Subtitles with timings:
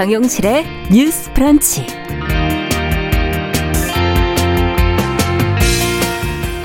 [0.00, 1.84] 정용실의 뉴스 브런치.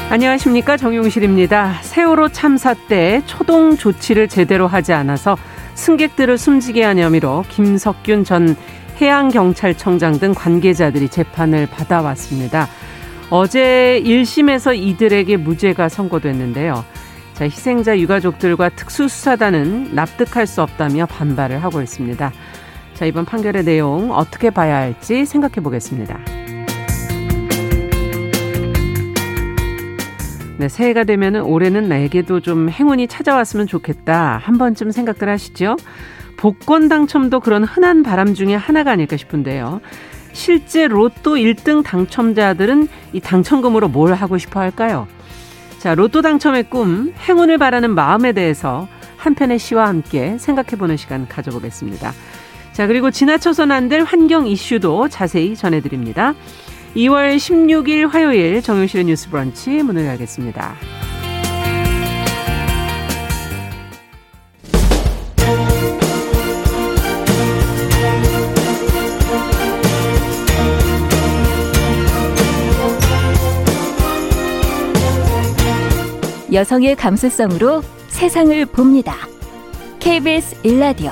[0.09, 1.79] 안녕하십니까 정용실입니다.
[1.81, 5.35] 세월호 참사 때 초동 조치를 제대로 하지 않아서
[5.73, 8.55] 승객들을 숨지게 한 혐의로 김석균 전
[9.01, 12.69] 해양경찰청장 등 관계자들이 재판을 받아왔습니다.
[13.29, 16.85] 어제 1심에서 이들에게 무죄가 선고됐는데요.
[17.33, 22.31] 자, 희생자 유가족들과 특수수사단은 납득할 수 없다며 반발을 하고 있습니다.
[22.95, 26.17] 자, 이번 판결의 내용 어떻게 봐야 할지 생각해 보겠습니다.
[30.57, 34.39] 네, 새해가 되면은 올해는 나에게도 좀 행운이 찾아왔으면 좋겠다.
[34.41, 35.75] 한 번쯤 생각들 하시죠?
[36.37, 39.81] 복권 당첨도 그런 흔한 바람 중에 하나가 아닐까 싶은데요.
[40.31, 45.07] 실제 로또 1등 당첨자들은 이 당첨금으로 뭘 하고 싶어 할까요?
[45.79, 51.27] 자, 로또 당첨의 꿈, 행운을 바라는 마음에 대해서 한 편의 시와 함께 생각해 보는 시간
[51.27, 52.13] 가져보겠습니다.
[52.75, 56.33] 자, 그리고 지나쳐선 안 될 환경 이슈도 자세히 전해드립니다.
[56.95, 60.75] 2월 16일 화요일 정용실의 뉴스 브런치 문을 열겠습니다.
[76.51, 79.15] 여성의 감수성으로 세상을 봅니다.
[79.99, 81.11] KBS 일라디오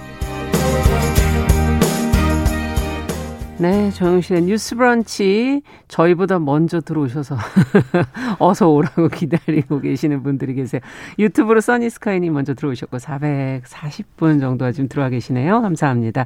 [3.61, 7.37] 네, 정영실의 뉴스 브런치 저희보다 먼저 들어오셔서
[8.39, 10.81] 어서 오라고 기다리고 계시는 분들이 계세요.
[11.19, 15.61] 유튜브로 써니스카이님 먼저 들어오셨고 440분 정도가 지금 들어와 계시네요.
[15.61, 16.25] 감사합니다.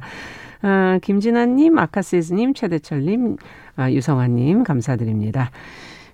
[0.62, 3.36] 아, 김진아님, 아카세스님, 최대철님,
[3.76, 5.50] 아, 유성아님 감사드립니다.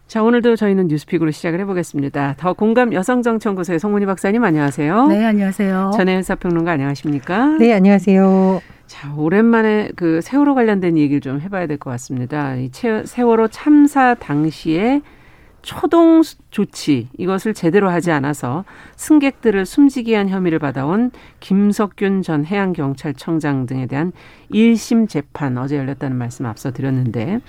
[0.09, 2.35] 자, 오늘도 저희는 뉴스픽으로 시작을 해보겠습니다.
[2.37, 5.07] 더 공감 여성정치연구소의 송문희 박사님 안녕하세요.
[5.07, 5.93] 네, 안녕하세요.
[5.95, 7.59] 전혜연 사평론가 안녕하십니까?
[7.59, 8.61] 네, 안녕하세요.
[8.93, 12.57] 자, 오랜만에 그 세월호 관련된 얘기를 좀 해봐야 될 것 같습니다.
[12.57, 15.01] 이 세월호 참사 당시에
[15.63, 16.21] 초동
[16.51, 18.67] 조치 이것을 제대로 하지 않아서
[18.97, 21.11] 승객들을 숨지게 한 혐의를 받아온
[21.41, 24.13] 김석균 전 해양경찰청장 등에 대한
[24.53, 27.41] 1심 재판 어제 열렸다는 말씀 앞서 드렸는데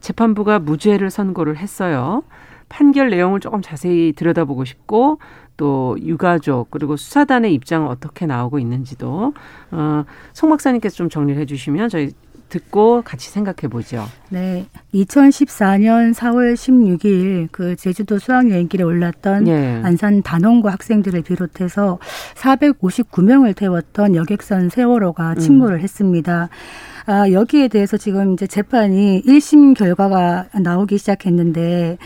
[0.00, 2.22] 재판부가 무죄를 선고를 했어요.
[2.68, 5.20] 판결 내용을 조금 자세히 들여다보고 싶고
[5.56, 9.34] 또 유가족 그리고 수사단의 입장은 어떻게 나오고 있는지도
[9.70, 12.12] 어, 송 박사님께서 좀 정리를 해주시면 저희
[12.52, 14.04] 듣고 같이 생각해 보죠.
[14.28, 14.66] 네.
[14.92, 19.80] 2014년 4월 16일 그 제주도 수학여행길에 올랐던 예.
[19.82, 21.98] 안산 단원고 학생들을 비롯해서
[22.34, 25.80] 459명을 태웠던 여객선 세월호가 침몰을 음.
[25.80, 26.50] 했습니다.
[27.06, 31.98] 아, 여기에 대해서 지금 이제 재판이 1심 결과가 나오기 시작했는데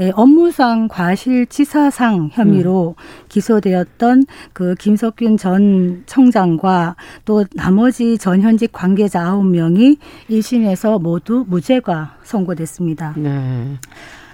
[0.00, 3.02] 에, 예, 업무상 과실치사상 혐의로 음.
[3.28, 9.98] 기소되었던 그 김석균 전 청장과 또 나머지 전 현직 관계자 9명이
[10.30, 13.14] 1심에서 모두 무죄가 선고됐습니다.
[13.16, 13.78] 네.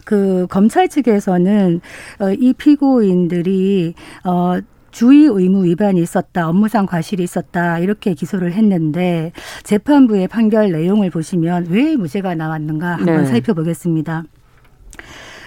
[0.05, 1.81] 그 검찰 측에서는
[2.21, 3.95] 어, 이 피고인들이
[4.25, 4.59] 어
[4.91, 11.97] 주의 의무 위반이 있었다, 업무상 과실이 있었다 이렇게 기소를 했는데 재판부의 판결 내용을 보시면 왜
[11.97, 13.27] 무죄가 나왔는가 한번 네.
[13.27, 14.25] 살펴보겠습니다.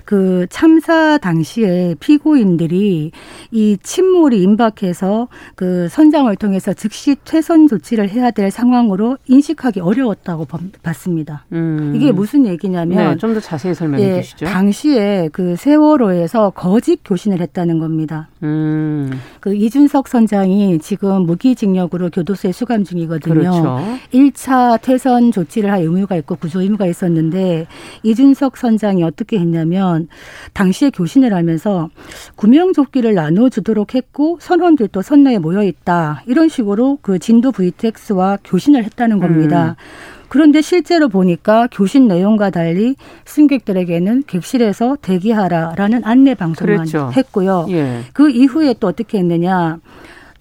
[0.06, 3.12] 그 참사 당시에 피고인들이
[3.52, 10.47] 이 침몰이 임박해서 그 선장을 통해서 즉시 퇴선 조치를 해야 될 상황으로 인식하기 어려웠다고
[10.81, 11.46] 봤습니다.
[11.53, 11.94] 음.
[11.96, 14.46] 이게 무슨 얘기냐면 네, 좀더 자세히 설명해 예, 주시죠.
[14.46, 18.30] 당시에 그 세월호에서 거짓 교신을 했다는 겁니다.
[18.44, 19.12] 음.
[19.40, 23.33] 그 이준석 선장이 지금 무기징역으로 교도소에 수감 중이거든요.
[23.33, 23.80] 그렇죠.
[24.13, 27.68] 1차 퇴선 조치를 할 의무가 있고 구조 의무가 있었는데
[28.04, 30.07] 이준석 선장이 어떻게 했냐면 보면
[30.54, 31.90] 당시에 교신을 하면서
[32.36, 39.75] 구명조끼를 나눠주도록 했고 선원들도 선내에 모여 있다 이런 식으로 그 진도 VTX와 교신을 했다는 겁니다.
[39.80, 40.24] 음.
[40.30, 42.95] 그런데 실제로 보니까 교신 내용과 달리
[43.25, 47.12] 승객들에게는 객실에서 대기하라라는 안내 방송만 그렇죠.
[47.16, 47.68] 했고요.
[47.69, 48.00] 예.
[48.13, 49.78] 그 이후에 또 어떻게 했느냐.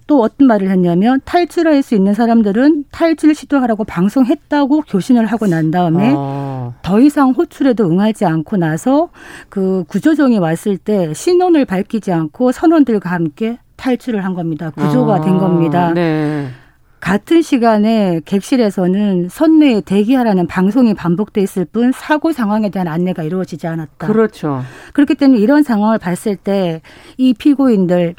[0.07, 6.13] 또 어떤 말을 했냐면 탈출할 수 있는 사람들은 탈출 시도하라고 방송했다고 교신을 하고 난 다음에
[6.15, 6.73] 어.
[6.81, 9.09] 더 이상 호출에도 응하지 않고 나서
[9.49, 14.69] 그 구조정이 왔을 때 신원을 밝히지 않고 선원들과 함께 탈출을 한 겁니다.
[14.71, 15.21] 구조가 어.
[15.21, 15.91] 된 겁니다.
[15.93, 16.47] 네.
[16.99, 24.07] 같은 시간에 객실에서는 선내에 대기하라는 방송이 반복돼 있을 뿐 사고 상황에 대한 안내가 이루어지지 않았다.
[24.07, 24.61] 그렇죠.
[24.93, 26.81] 그렇기 때문에 이런 상황을 봤을 때
[27.17, 28.15] 이 피고인들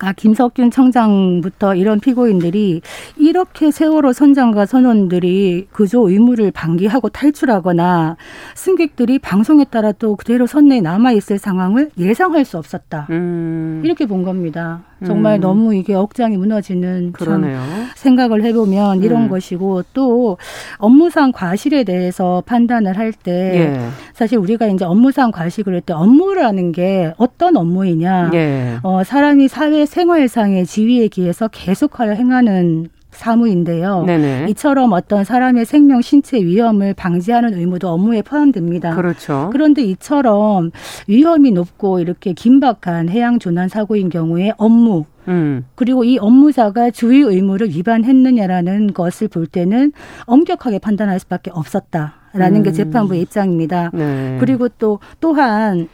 [0.00, 2.82] 아, 김석균 청장부터 이런 피고인들이
[3.16, 8.16] 이렇게 세월호 선장과 선원들이 그조 의무를 방기하고 탈출하거나
[8.54, 13.06] 승객들이 방송에 따라 또 그대로 선내에 남아 있을 상황을 예상할 수 없었다.
[13.10, 13.82] 음.
[13.84, 14.82] 이렇게 본 겁니다.
[15.06, 15.40] 정말 음.
[15.40, 17.60] 너무 이게 억장이 무너지는 그러네요.
[17.96, 19.28] 생각을 해보면 이런 음.
[19.28, 20.38] 것이고 또
[20.78, 23.88] 업무상 과실에 대해서 판단을 할때 예.
[24.14, 28.78] 사실 우리가 이제 업무상 과실을 할 때 업무라는 게 어떤 업무이냐 예.
[28.82, 34.04] 어, 사람이 사회 생활상의 지위에 기해서 계속하여 행하는 사무인데요.
[34.04, 34.46] 네네.
[34.50, 38.94] 이처럼 어떤 사람의 생명, 신체 위험을 방지하는 의무도 업무에 포함됩니다.
[38.94, 39.50] 그렇죠.
[39.52, 40.70] 그런데 이처럼
[41.08, 45.64] 위험이 높고 이렇게 긴박한 해양 조난 사고인 경우에 업무 음.
[45.74, 49.92] 그리고 이 업무자가 주의 의무를 위반했느냐라는 것을 볼 때는
[50.26, 52.62] 엄격하게 판단할 수밖에 없었다 라는 음.
[52.62, 53.90] 게 재판부의 입장입니다.
[53.92, 54.36] 네.
[54.38, 55.88] 그리고 또 또한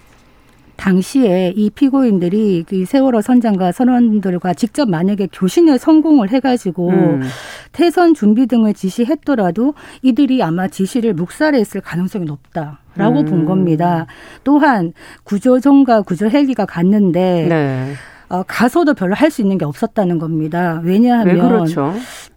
[0.76, 7.22] 당시에 이 피고인들이 그 세월호 선장과 선원들과 직접 만약에 교신에 성공을 해가지고 음.
[7.72, 13.24] 태선 준비 등을 지시했더라도 이들이 아마 지시를 묵살했을 가능성이 높다 라고 음.
[13.24, 14.06] 본 겁니다.
[14.44, 14.92] 또한
[15.24, 17.92] 구조정과 구조 헬기가 갔는데 네.
[18.28, 20.80] 어, 가서도 별로 할 수 있는 게 없었다는 겁니다.
[20.84, 21.92] 왜냐하면 그렇죠?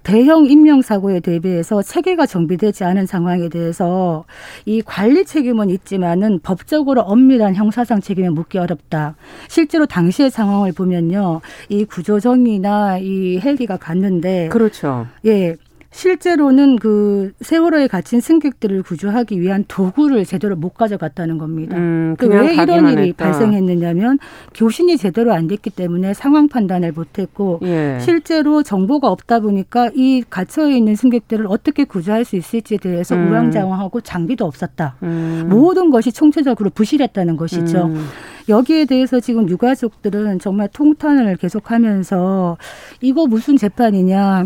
[0.07, 4.23] 대형 인명 사고에 대비해서 체계가 정비되지 않은 상황에 대해서
[4.65, 9.17] 이 관리 책임은 있지만은 법적으로 엄밀한 형사상 책임에 묻기 어렵다.
[9.49, 15.07] 실제로 당시의 상황을 보면요, 이 구조정이나 이 헬기가 갔는데 그렇죠.
[15.25, 15.57] 예.
[15.91, 21.77] 실제로는 그 세월호에 갇힌 승객들을 구조하기 위한 도구를 제대로 못 가져갔다는 겁니다.
[21.77, 23.25] 음, 그왜 이런 일이 했다.
[23.25, 24.19] 발생했느냐면
[24.53, 27.97] 교신이 제대로 안 됐기 때문에 상황 판단을 못했고 예.
[28.01, 33.31] 실제로 정보가 없다 보니까 이 갇혀 있는 승객들을 어떻게 구조할 수 있을지에 대해서 음.
[33.31, 34.95] 우왕좌왕하고 장비도 없었다.
[35.03, 35.47] 음.
[35.49, 37.85] 모든 것이 총체적으로 부실했다는 것이죠.
[37.85, 38.05] 음.
[38.49, 42.57] 여기에 대해서 지금 유가족들은 정말 통탄을 계속하면서
[43.01, 44.45] 이거 무슨 재판이냐.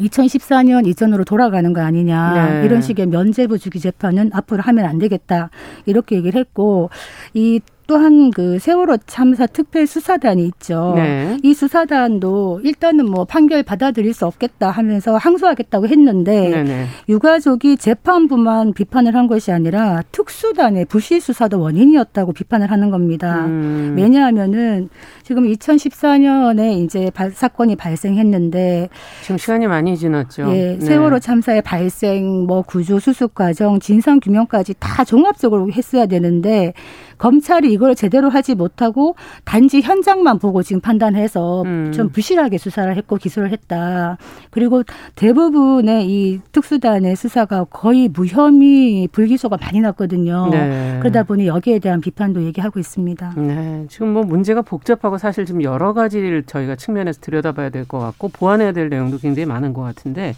[0.00, 2.64] 2014년 이전으로 돌아가는 거 아니냐 네.
[2.64, 5.50] 이런 식의 면죄부 주기 재판은 앞으로 하면 안 되겠다
[5.86, 6.90] 이렇게 얘기를 했고
[7.34, 10.92] 이 또한 그 세월호 참사 특별 수사단이 있죠.
[10.94, 11.36] 네.
[11.42, 16.86] 이 수사단도 일단은 뭐 판결 받아들일 수 없겠다 하면서 항소하겠다고 했는데 네네.
[17.08, 23.46] 유가족이 재판부만 비판을 한 것이 아니라 특수단의 부실 수사도 원인이었다고 비판을 하는 겁니다.
[23.46, 23.96] 음.
[23.98, 24.88] 왜냐하면은
[25.24, 28.88] 지금 2014년에 이제 사건이 발생했는데
[29.22, 30.48] 지금 시간이 많이 지났죠.
[30.54, 30.80] 예, 네.
[30.80, 36.72] 세월호 참사의 발생, 뭐 구조 수습 과정, 진상 규명까지 다 종합적으로 했어야 되는데
[37.20, 39.14] 검찰이 이걸 제대로 하지 못하고
[39.44, 41.92] 단지 현장만 보고 지금 판단해서 음.
[41.92, 44.16] 좀 부실하게 수사를 했고 기소를 했다.
[44.50, 44.82] 그리고
[45.16, 50.48] 대부분의 이 특수단의 수사가 거의 무혐의 불기소가 많이 났거든요.
[50.50, 50.96] 네.
[51.00, 53.34] 그러다 보니 여기에 대한 비판도 얘기하고 있습니다.
[53.36, 53.84] 네.
[53.90, 58.72] 지금 뭐 문제가 복잡하고 사실 좀 여러 가지를 저희가 측면에서 들여다봐야 될 것 같고 보완해야
[58.72, 60.34] 될 내용도 굉장히 많은 것 같은데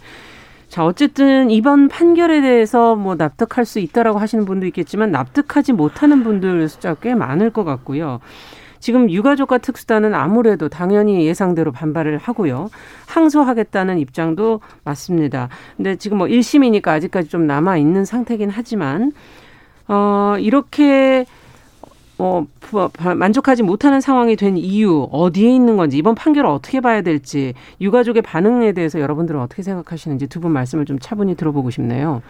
[0.73, 6.67] 자, 어쨌든 이번 판결에 대해서 뭐 납득할 수 있다라고 하시는 분도 있겠지만 납득하지 못하는 분들
[6.67, 8.19] 숫자가 꽤 많을 것 같고요.
[8.79, 12.71] 지금 유가족과 특수단은 아무래도 당연히 예상대로 반발을 하고요.
[13.05, 15.49] 항소하겠다는 입장도 맞습니다.
[15.77, 19.11] 근데 지금 뭐 1심이니까 아직까지 좀 남아 있는 상태긴 하지만
[19.87, 21.27] 어 이렇게
[22.23, 22.47] 어,
[23.15, 28.71] 만족하지 못하는 상황이 된 이유 어디에 있는 건지 이번 판결을 어떻게 봐야 될지 유가족의 반응에
[28.71, 32.21] 대해서 여러분들은 어떻게 생각하시는지 두 분 말씀을 좀 차분히 들어보고 싶네요.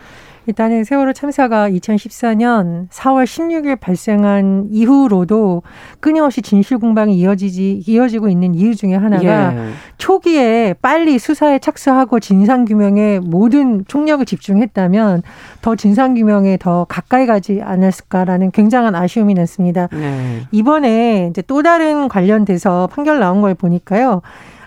[0.45, 5.63] 일단은 세월호 참사가 2014년 4월 16일 발생한 이후로도
[5.99, 9.69] 끊임없이 진실 공방이 이어지지 이어지고 있는 이유 중에 하나가 예.
[9.97, 15.23] 초기에 빨리 수사에 착수하고 진상 규명에 모든 총력을 집중했다면
[15.61, 19.87] 더 진상 규명에 더 가까이 가지 않았을까라는 굉장한 아쉬움이 났습니다.
[19.93, 20.41] 네.
[20.51, 24.21] 이번에 이제 또 다른 관련돼서 판결 나온 걸 보니까요.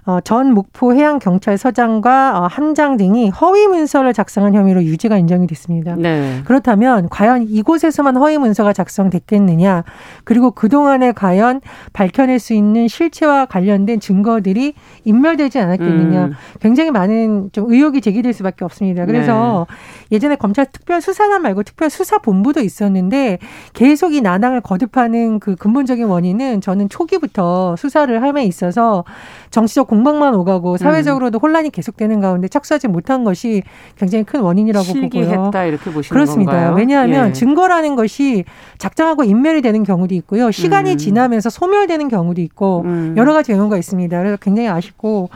[0.06, 5.96] 어, 전 목포 해양경찰서장과 어, 함장 등이 허위 문서를 작성한 혐의로 유죄가 인정이 됐습니다.
[5.96, 6.42] 네.
[6.44, 9.82] 그렇다면 과연 이곳에서만 허위 문서가 작성됐겠느냐?
[10.22, 11.60] 그리고 그동안에 과연
[11.92, 16.24] 밝혀낼 수 있는 실체와 관련된 증거들이 인멸되지 않았겠느냐?
[16.26, 16.32] 음.
[16.60, 19.06] 굉장히 많은 좀 의혹이 제기될 수밖에 없습니다.
[19.06, 19.66] 그래서
[20.10, 20.16] 네.
[20.16, 23.38] 예전에 검찰 특별 수사단 말고 특별 수사 본부도 있었는데
[23.72, 29.04] 계속 이 난항을 거듭하는 그 근본적인 원인은 저는 초기부터 수사를 함에 있어서
[29.50, 31.40] 정치적 공 방만 오가고 사회적으로도 음.
[31.40, 33.62] 혼란이 계속되는 가운데 착수하지 못한 것이
[33.96, 35.50] 굉장히 큰 원인이라고 보고요.
[35.64, 36.52] 이렇게 보시는 그렇습니다.
[36.52, 36.74] 건가요?
[36.74, 37.32] 왜냐하면 예.
[37.32, 38.44] 증거라는 것이
[38.78, 40.50] 작정하고 인멸이 되는 경우도 있고요.
[40.50, 40.96] 시간이 음.
[40.98, 43.14] 지나면서 소멸되는 경우도 있고 음.
[43.16, 44.18] 여러 가지 경우가 있습니다.
[44.18, 45.30] 그래서 굉장히 아쉽고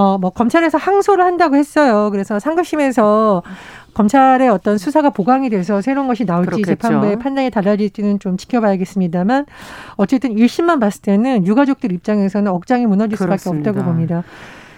[0.00, 2.08] 어, 뭐 검찰에서 항소를 한다고 했어요.
[2.10, 3.42] 그래서 상급심에서
[3.92, 6.70] 검찰의 어떤 수사가 보강이 돼서 새로운 것이 나올지 그렇겠죠.
[6.70, 9.44] 재판부의 판단이 달라질지는 좀 지켜봐야겠습니다만
[9.96, 14.22] 어쨌든 1심만 봤을 때는 유가족들 입장에서는 억장이 무너질 수밖에 없다고 봅니다.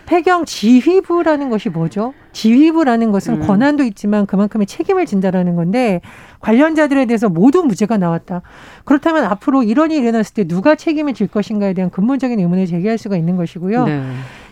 [0.09, 2.13] 해경 지휘부라는 것이 뭐죠?
[2.33, 3.47] 지휘부라는 것은 음.
[3.47, 6.01] 권한도 있지만 그만큼의 책임을 진다라는 건데
[6.41, 8.43] 관련자들에 대해서 모두 무죄가 나왔다.
[8.85, 13.17] 그렇다면 앞으로 이런 일이 일어났을 때 누가 책임을 질 것인가에 대한 근본적인 의문을 제기할 수가
[13.17, 13.85] 있는 것이고요.
[13.85, 14.03] 네.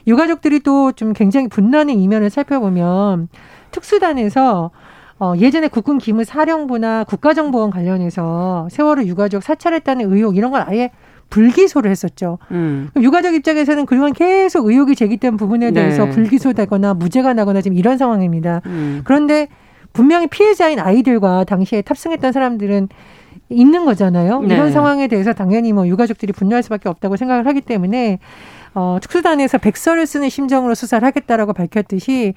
[0.06, 3.28] 유가족들이 또 좀 굉장히 분란의 이면을 살펴보면
[3.70, 4.70] 특수단에서
[5.18, 10.90] 어, 예전에 국군 기무 사령부나 국가정보원 관련해서 세월호 유가족 사찰했다는 의혹 이런 걸 아예
[11.28, 12.38] 불기소를 했었죠.
[12.50, 12.88] 음.
[12.96, 16.10] 유가족 입장에서는 그동안 계속 의혹이 제기된 부분에 대해서 네.
[16.10, 18.62] 불기소되거나 무죄가 나거나 지금 이런 상황입니다.
[18.66, 19.02] 음.
[19.04, 19.48] 그런데
[19.92, 22.88] 분명히 피해자인 아이들과 당시에 탑승했던 사람들은
[23.48, 24.40] 있는 거잖아요.
[24.40, 24.54] 네.
[24.54, 28.18] 이런 상황에 대해서 당연히 뭐 유가족들이 분노할 수밖에 없다고 생각을 하기 때문에
[28.74, 32.34] 어, 특수단에서 백서를 쓰는 심정으로 수사를 하겠다라고 밝혔듯이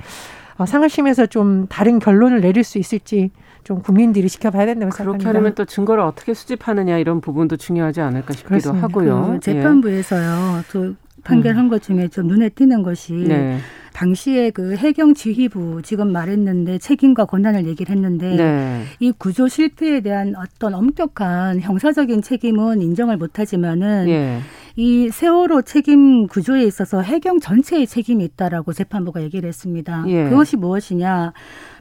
[0.58, 3.32] 어, 상하심에서 좀 다른 결론을 내릴 수 있을지
[3.64, 5.24] 좀 국민들이 지켜봐야 된다고 그렇게 생각합니다.
[5.24, 8.88] 그렇게 하려면 또 증거를 어떻게 수집하느냐 이런 부분도 중요하지 않을까 싶기도 그렇습니다.
[8.88, 9.32] 하고요.
[9.34, 10.58] 그 재판부에서요.
[10.58, 10.64] 예.
[10.72, 11.70] 또 판결한 음.
[11.70, 13.58] 것 중에 좀 눈에 띄는 것이 네.
[13.94, 18.84] 당시에 그 해경 지휘부 지금 말했는데 책임과 권한을 얘기를 했는데 네.
[19.00, 24.40] 이 구조 실패에 대한 어떤 엄격한 형사적인 책임은 인정을 못하지만은 예.
[24.76, 30.04] 이 세월호 책임 구조에 있어서 해경 전체의 책임이 있다라고 재판부가 얘기를 했습니다.
[30.08, 30.30] 예.
[30.30, 31.34] 그것이 무엇이냐?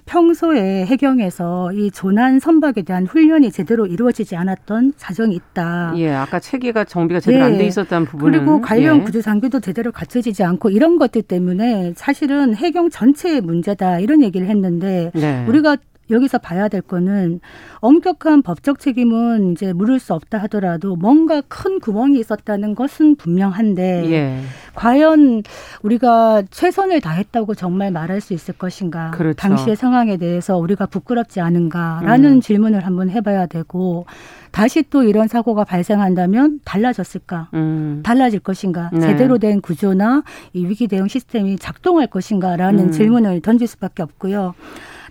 [0.05, 5.95] 평소에 해경에서 이 조난 선박에 대한 훈련이 제대로 이루어지지 않았던 사정이 있다.
[5.97, 7.47] 예, 아까 체계가 정비가 제대로 예.
[7.47, 9.03] 안돼 있었다는 부분은 그리고 관련 예.
[9.05, 15.13] 구조 장비도 제대로 갖춰지지 않고 이런 것들 때문에 사실은 해경 전체의 문제다 이런 얘기를 했는데
[15.15, 15.47] 네.
[15.49, 15.77] 우리가
[16.13, 17.41] 여기서 봐야 될 거는
[17.81, 24.41] 엄격한 법적 책임은 이제 물을 수 없다 하더라도 뭔가 큰 구멍이 있었다는 것은 분명한데 예.
[24.75, 25.43] 과연
[25.83, 29.11] 우리가 최선을 다했다고 정말 말할 수 있을 것인가?
[29.13, 29.37] 그렇죠.
[29.37, 32.41] 당시의 상황에 대해서 우리가 부끄럽지 않은가라는 음.
[32.41, 34.07] 질문을 한번 해봐야 되고
[34.53, 37.49] 다시 또 이런 사고가 발생한다면 달라졌을까?
[37.55, 38.03] 음.
[38.05, 38.91] 달라질 것인가?
[38.93, 39.01] 네.
[39.01, 42.91] 제대로 된 구조나 이 위기 대응 시스템이 작동할 것인가라는 음.
[42.93, 44.55] 질문을 던질 수밖에 없고요.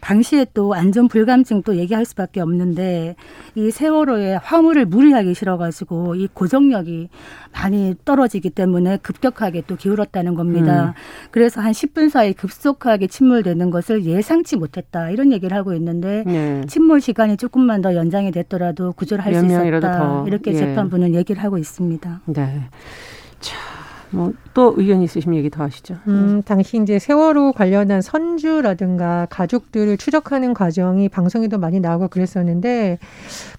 [0.01, 3.15] 당시에 또 안전 불감증 또 얘기할 수밖에 없는데
[3.55, 7.09] 이 세월호에 화물을 무리하게 실어가지고 이 고정력이
[7.53, 10.87] 많이 떨어지기 때문에 급격하게 또 기울었다는 겁니다.
[10.87, 10.93] 음.
[11.31, 16.61] 그래서 한 10분 사이 급속하게 침몰되는 것을 예상치 못했다 이런 얘기를 하고 있는데 네.
[16.67, 20.27] 침몰 시간이 조금만 더 연장이 됐더라도 구조를 할 수 있었다 더.
[20.27, 20.55] 이렇게 예.
[20.57, 22.21] 재판부는 얘기를 하고 있습니다.
[22.25, 22.61] 네.
[23.39, 23.70] 자.
[24.11, 25.97] 뭐 또 의견 있으신 얘기 더 하시죠.
[26.07, 32.99] 음, 당시 이제 세월호 관련한 선주라든가 가족들을 추적하는 과정이 방송에도 많이 나오고 그랬었는데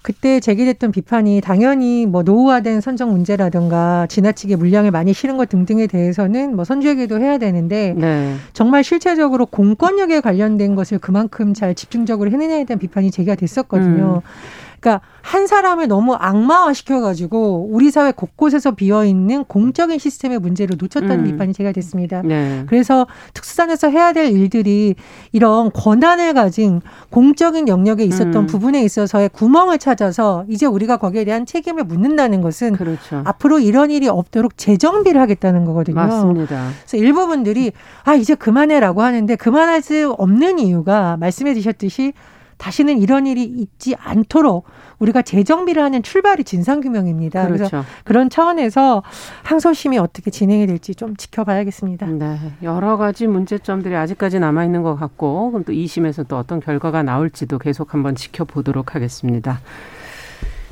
[0.03, 6.55] 그때 제기됐던 비판이 당연히 뭐 노후화된 선정 문제라든가 지나치게 물량을 많이 실은 것 등등에 대해서는
[6.55, 8.35] 뭐 선주에게도 해야 되는데 네.
[8.53, 14.21] 정말 실체적으로 공권력에 관련된 것을 그만큼 잘 집중적으로 해내냐에 대한 비판이 제기가 됐었거든요.
[14.23, 14.62] 음.
[14.83, 21.19] 그러니까 한 사람을 너무 악마화 시켜가지고 우리 사회 곳곳에서 비어 있는 공적인 시스템의 문제를 놓쳤다는
[21.19, 21.23] 음.
[21.23, 22.21] 비판이 제가 됐습니다.
[22.21, 22.65] 네.
[22.67, 24.95] 그래서 특수단에서 해야 될 일들이
[25.31, 28.45] 이런 권한을 가진 공적인 영역에 있었던 음.
[28.45, 33.21] 부분에 있어서의 구멍을 찾아서 이제 우리가 거기에 대한 책임을 묻는다는 것은 그렇죠.
[33.23, 35.95] 앞으로 이런 일이 없도록 재정비를 하겠다는 거거든요.
[35.95, 36.71] 맞습니다.
[36.81, 37.71] 그래서 일부분들이
[38.03, 42.11] 아 이제 그만해라고 하는데 그만할 수 없는 이유가 말씀해 주셨듯이
[42.57, 44.65] 다시는 이런 일이 있지 않도록
[44.99, 47.45] 우리가 재정비를 하는 출발이 진상규명입니다.
[47.47, 47.57] 그렇죠.
[47.57, 49.03] 그래서 그런 차원에서
[49.43, 52.05] 항소심이 어떻게 진행이 될지 좀 지켜봐야겠습니다.
[52.07, 52.37] 네.
[52.61, 57.93] 여러 가지 문제점들이 아직까지 남아있는 것 같고, 그럼 또 2심에서 또 어떤 결과가 나올지도 계속
[57.93, 59.59] 한번 지켜보도록 하겠습니다.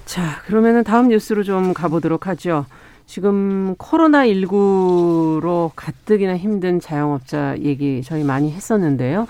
[0.05, 2.65] 자, 그러면은 다음 뉴스로 좀 가보도록 하죠.
[3.05, 9.27] 지금 코로나19로 가뜩이나 힘든 자영업자 얘기 저희 많이 했었는데요.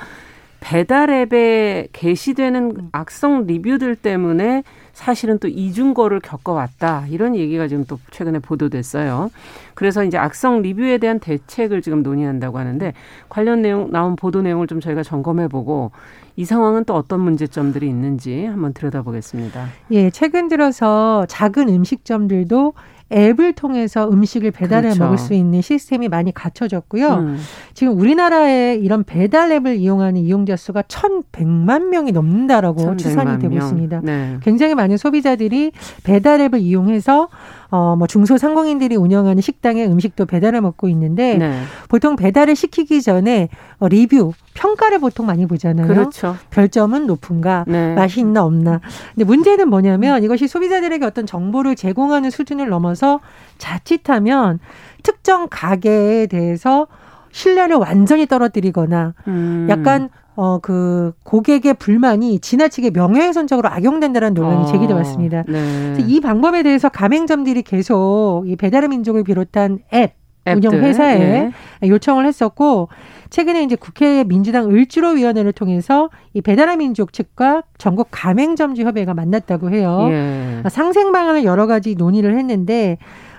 [0.61, 2.89] 배달 앱에 게시되는 음.
[2.93, 4.63] 악성 리뷰들 때문에
[4.93, 7.07] 사실은 또 이중거를 겪어왔다.
[7.09, 9.31] 이런 얘기가 지금 또 최근에 보도됐어요.
[9.73, 12.93] 그래서 이제 악성 리뷰에 대한 대책을 지금 논의한다고 하는데
[13.27, 15.91] 관련 내용 나온 보도 내용을 좀 저희가 점검해 보고
[16.35, 19.67] 이 상황은 또 어떤 문제점들이 있는지 한번 들여다보겠습니다.
[19.91, 22.73] 예, 최근 들어서 작은 음식점들도
[23.11, 25.03] 앱을 통해서 음식을 배달해 그렇죠.
[25.03, 27.07] 먹을 수 있는 시스템이 많이 갖춰졌고요.
[27.09, 27.37] 음.
[27.73, 33.63] 지금 우리나라에 이런 배달 앱을 이용하는 이용자 수가 1,100만 명이 넘는다라고 1 추산이 되고 명.
[33.63, 34.01] 있습니다.
[34.03, 34.37] 네.
[34.41, 35.71] 굉장히 많은 소비자들이
[36.03, 37.29] 배달 앱을 이용해서
[37.69, 41.61] 어, 뭐 중소상공인들이 운영하는 식당에 음식도 배달해 먹고 있는데 네.
[41.87, 43.47] 보통 배달을 시키기 전에
[43.79, 45.87] 어, 리뷰, 평가를 보통 많이 보잖아요.
[45.87, 46.35] 그렇죠.
[46.49, 47.93] 별점은 높은가, 네.
[47.95, 48.81] 맛이 있나 없나.
[49.13, 53.19] 근데 문제는 뭐냐면 이것이 소비자들에게 어떤 정보를 제공하는 수준을 넘어서
[53.57, 54.59] 자칫하면
[55.03, 56.87] 특정 가게에 대해서
[57.31, 59.67] 신뢰를 완전히 떨어뜨리거나 음.
[59.69, 65.43] 약간 어, 그, 고객의 불만이 지나치게 명예훼손적으로 악용된다는 논란이 어, 제기돼 왔습니다.
[65.47, 65.97] 네.
[66.07, 70.15] 이 방법에 대해서 가맹점들이 계속 이 배달의 민족을 비롯한 앱,
[70.45, 71.51] 운영 회사에
[71.83, 71.87] 예.
[71.87, 72.89] 요청을 했었고
[73.29, 80.07] 최근에 이제 국회 민주당 을지로위원회를 통해서 이 배달의 민족 측과 전국 가맹점주 협회가 만났다고 해요.
[80.11, 80.63] 예.
[80.69, 82.97] 상생 방안을 여러 가지 논의를 했는데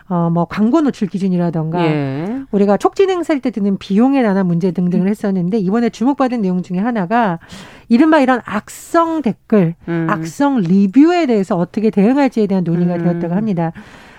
[0.08, 2.42] 어, 뭐 광고 노출 기준이라던가 예.
[2.50, 7.38] 우리가 촉진 행사할 때 드는 비용에 관한 문제 등등을 했었는데 이번에 주목받은 내용 중에 하나가
[7.88, 10.06] 이른바 이런 악성 댓글, 음.
[10.10, 13.04] 악성 리뷰에 대해서 어떻게 대응할지에 대한 논의가 음.
[13.04, 13.72] 되었다고 합니다.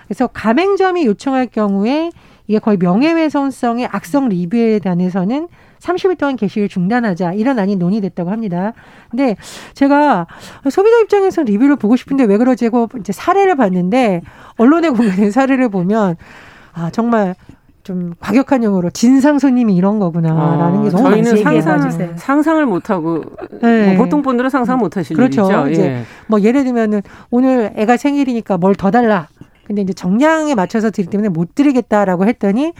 [0.06, 2.10] 그래서 가맹점이 요청할 경우에
[2.46, 5.48] 이게 거의 명예훼손성의 악성 리뷰에 대해서는
[5.80, 8.72] 30일 동안 게시를 중단하자 이런 안이 논의됐다고 합니다.
[9.10, 9.36] 근데
[9.74, 10.26] 제가
[10.70, 14.22] 소비자 입장에서 리뷰를 보고 싶은데 왜 그러지 고 이제 사례를 봤는데
[14.56, 16.16] 언론에 공개된 사례를 보면
[16.72, 17.34] 아 정말
[17.82, 23.22] 좀 과격한 용어로 진상 손님이 이런 거구나라는 어, 게 너무 저희는 상상, 상상을 못 하고
[23.60, 23.88] 네.
[23.94, 25.42] 뭐 보통 분들은 상상 못 하실 그렇죠.
[25.42, 25.68] 일이죠.
[25.68, 26.02] 이제 예.
[26.26, 29.28] 뭐 예를 들면은 오늘 애가 생일이니까 뭘 더 달라.
[29.66, 32.72] 근데 이제 정량에 맞춰서 드리기 때문에 못 드리겠다라고 했더니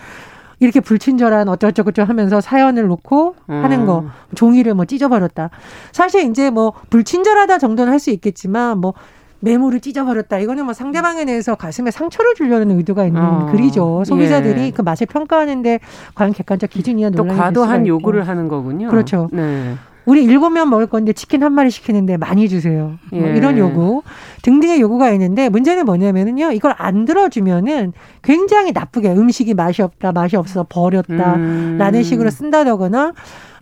[0.61, 3.65] 이렇게 불친절한 어쩌고저쩌고 하면서 사연을 놓고 음.
[3.65, 5.51] 하는 거 종이를 뭐 찢어버렸다.
[5.93, 8.95] 사실 이제 뭐 불친절하다 정도는 할 수 있겠지만 뭐
[9.41, 10.39] 매물을 찢어버렸다.
[10.39, 13.49] 이거는 뭐 상대방에 대해서 가슴에 상처를 주려는 의도가 있는 어.
[13.53, 14.05] 글이죠.
[14.07, 14.71] 소비자들이 예.
[14.71, 15.81] 그 맛을 평가하는데
[16.15, 18.89] 과연 객관적 기준이야 논란이 또 과도한 요구를 하는 거군요.
[18.89, 19.29] 그렇죠.
[19.33, 19.75] 네.
[20.07, 22.93] 우리 일곱 명 먹을 건데 치킨 한 마리 시키는데 많이 주세요.
[23.11, 23.37] 뭐 예.
[23.37, 24.03] 이런 요구
[24.45, 26.53] 등등의 요구가 있는데 문제는 뭐냐면은요.
[26.53, 32.03] 이걸 안 들어주면은 굉장히 나쁘게 음식이 맛이 없다, 맛이 없어서 버렸다라는 음.
[32.03, 33.15] 식으로 쓴다거나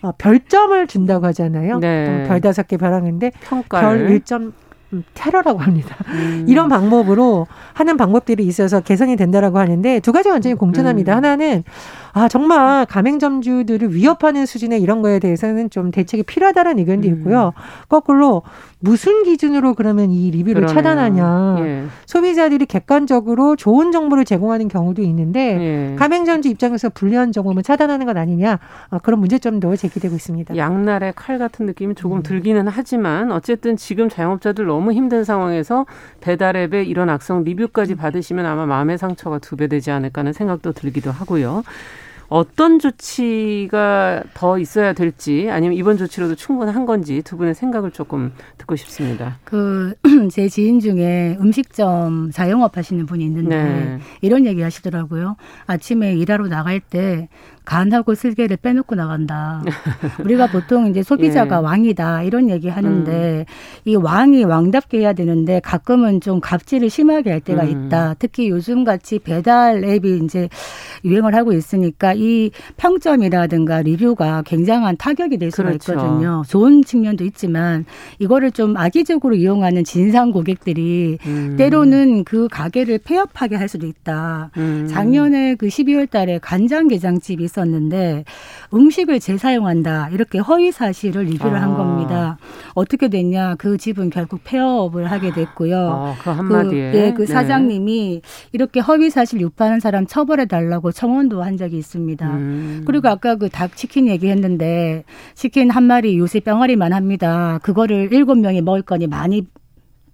[0.03, 1.79] 어, 별점을 준다고 하잖아요.
[1.79, 2.25] 네.
[2.27, 3.31] 별 다섯 개 별하는데
[3.69, 4.53] 별 1점
[4.93, 5.97] 음, 테러라고 합니다.
[6.09, 6.47] 음.
[6.49, 11.13] 이런 방법으로 하는 방법들이 있어서 개선이 된다라고 하는데 두 가지 완전히 공존합니다.
[11.13, 11.17] 음.
[11.17, 11.65] 하나는
[12.15, 17.15] 아 정말 가맹점주들을 위협하는 수준의 이런 거에 대해서는 좀 대책이 필요하다는 의견도 음.
[17.15, 17.53] 있고요.
[17.89, 18.43] 거꾸로
[18.81, 20.75] 무슨 기준으로 그러면 이 리뷰를 그러네요.
[20.75, 21.57] 차단하냐.
[21.61, 21.85] 예.
[22.07, 25.97] 소비자들이 객관적으로 좋은 정보를 제공하는 경우도 있는데 예.
[25.97, 28.59] 가맹점주 입장에서 불리한 정보를 차단하는 것 아니냐.
[28.91, 30.57] 어, 그런 문제점도 제기되고 있습니다.
[30.57, 32.23] 양날의 칼 같은 느낌이 조금 음.
[32.23, 35.87] 들기는 하지만 어쨌든 지금 자영업자들 너무 힘든 상황에서
[36.21, 41.11] 배달앱에 이런 악성 리뷰까지 받으시면 아마 마음의 상처가 두 배 되지 않을까 하는 생각도 들기도
[41.13, 41.63] 하고요.
[42.33, 48.75] 어떤 조치가 더 있어야 될지 아니면 이번 조치로도 충분한 건지 두 분의 생각을 조금 듣고
[48.77, 49.39] 싶습니다.
[49.45, 49.95] 그
[50.33, 53.99] 제 지인 중에 음식점 자영업 하시는 분이 있는데 네.
[54.23, 55.37] 이런 얘기 하시더라고요.
[55.67, 57.29] 아침에 일하러 나갈 때
[57.65, 59.63] 간하고 슬개를 빼놓고 나간다.
[60.25, 61.61] 우리가 보통 이제 소비자가 예.
[61.61, 63.45] 왕이다 이런 얘기 하는데 음.
[63.85, 67.87] 이 왕이 왕답게 해야 되는데 가끔은 좀 갑질을 심하게 할 때가 음.
[67.87, 68.15] 있다.
[68.19, 70.49] 특히 요즘 같이 배달 앱이 이제
[71.05, 75.93] 유행을 하고 있으니까 이 평점이라든가 리뷰가 굉장한 타격이 될 수가 그렇죠.
[75.93, 76.43] 있거든요.
[76.49, 77.85] 좋은 측면도 있지만
[78.19, 81.57] 이거를 좀 악의적으로 이용하는 진상 고객들이 음.
[81.57, 84.51] 때로는 그 가게를 폐업하게 할 수도 있다.
[84.57, 84.87] 음.
[84.89, 88.25] 작년에 그 12월 달에 간장게장집이 있었는데
[88.75, 91.63] 음식을 재사용한다 이렇게 허위 사실을 리뷰를 아.
[91.63, 92.39] 한 겁니다.
[92.75, 93.55] 어떻게 됐냐?
[93.57, 95.79] 그 집은 결국 폐업을 하게 됐고요.
[95.79, 97.33] 아, 그 한마디에 그, 예, 그 네.
[97.33, 102.27] 사장님이 이렇게 허위 사실 유포하는 사람 처벌해 달라고 청원도 한 적이 있습니다.
[102.27, 102.83] 음.
[102.87, 107.61] 그리고 아까 그 닭 치킨 얘기했는데 치킨 한 마리 요새 병아리만 합니다.
[107.63, 109.47] 그거를 일곱 명이 먹을 거니 많이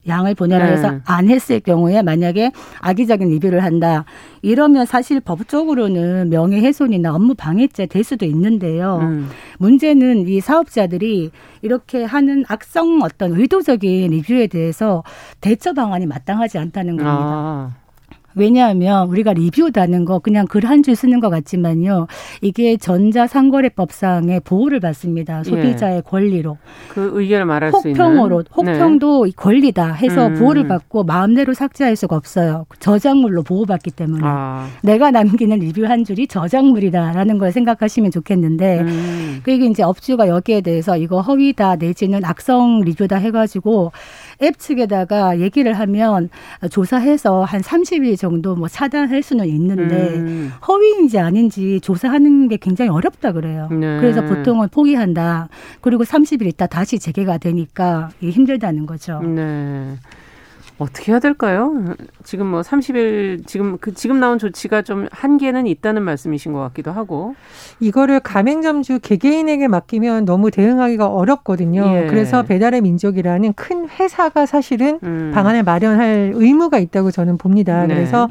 [0.09, 1.01] 양을 보내라 해서 네.
[1.05, 4.05] 안 했을 경우에 만약에 악의적인 리뷰를 한다.
[4.43, 8.99] 이러면 사실 법적으로는 명예훼손이나 업무 방해죄 될 수도 있는데요.
[9.03, 9.29] 음.
[9.59, 11.31] 문제는 이 사업자들이
[11.63, 15.03] 이렇게 하는 악성 어떤 의도적인 리뷰에 대해서
[15.41, 17.11] 대처 방안이 마땅하지 않다는 겁니다.
[17.13, 17.88] 아.
[18.35, 22.07] 왜냐하면 우리가 리뷰다는 거 그냥 글 한 줄 쓰는 것 같지만요.
[22.43, 25.43] 이게 전자상거래법상의 보호를 받습니다.
[25.45, 26.01] 소비자의 예.
[26.03, 26.59] 권리로.
[26.91, 28.73] 그 의견을 말할 혹평으로, 수 있는.
[28.75, 29.33] 혹평도 네.
[29.35, 30.35] 권리다 해서 음.
[30.35, 32.67] 보호를 받고 마음대로 삭제할 수가 없어요.
[32.81, 34.21] 저작물로 보호받기 때문에.
[34.25, 34.69] 아.
[34.83, 39.41] 내가 남기는 리뷰 한 줄이 저작물이다라는 걸 생각하시면 좋겠는데 음.
[39.43, 43.93] 그게 이제 업주가 여기에 대해서 이거 허위다 내지는 악성 리뷰다 해가지고
[44.43, 46.29] 앱 측에다가 얘기를 하면
[46.71, 50.53] 조사해서 한 30일 정도 뭐 차단할 수는 있는데 음.
[50.67, 53.69] 허위인지 아닌지 조사하는 게 굉장히 어렵다 그래요.
[53.71, 53.99] 네.
[54.01, 55.49] 그래서 보통은 포기한다.
[55.81, 59.21] 그리고 30일 있다 다시 재개가 되니까 힘들다는 거죠.
[59.21, 59.95] 네.
[60.79, 61.73] 어떻게 해야 될까요?
[62.23, 67.35] 지금 뭐 30일 지금 그 지금 나온 조치가 좀 한계는 있다는 말씀이신 것 같기도 하고
[67.81, 71.85] 이거를 가맹점주 개개인에게 맡기면 너무 대응하기가 어렵거든요.
[71.95, 72.07] 예.
[72.07, 75.33] 그래서 배달의 민족이라는 큰 회사가 사실은 음.
[75.35, 77.87] 방안을 마련할 의무가 있다고 저는 봅니다.
[77.87, 77.95] 네.
[77.95, 78.29] 그래서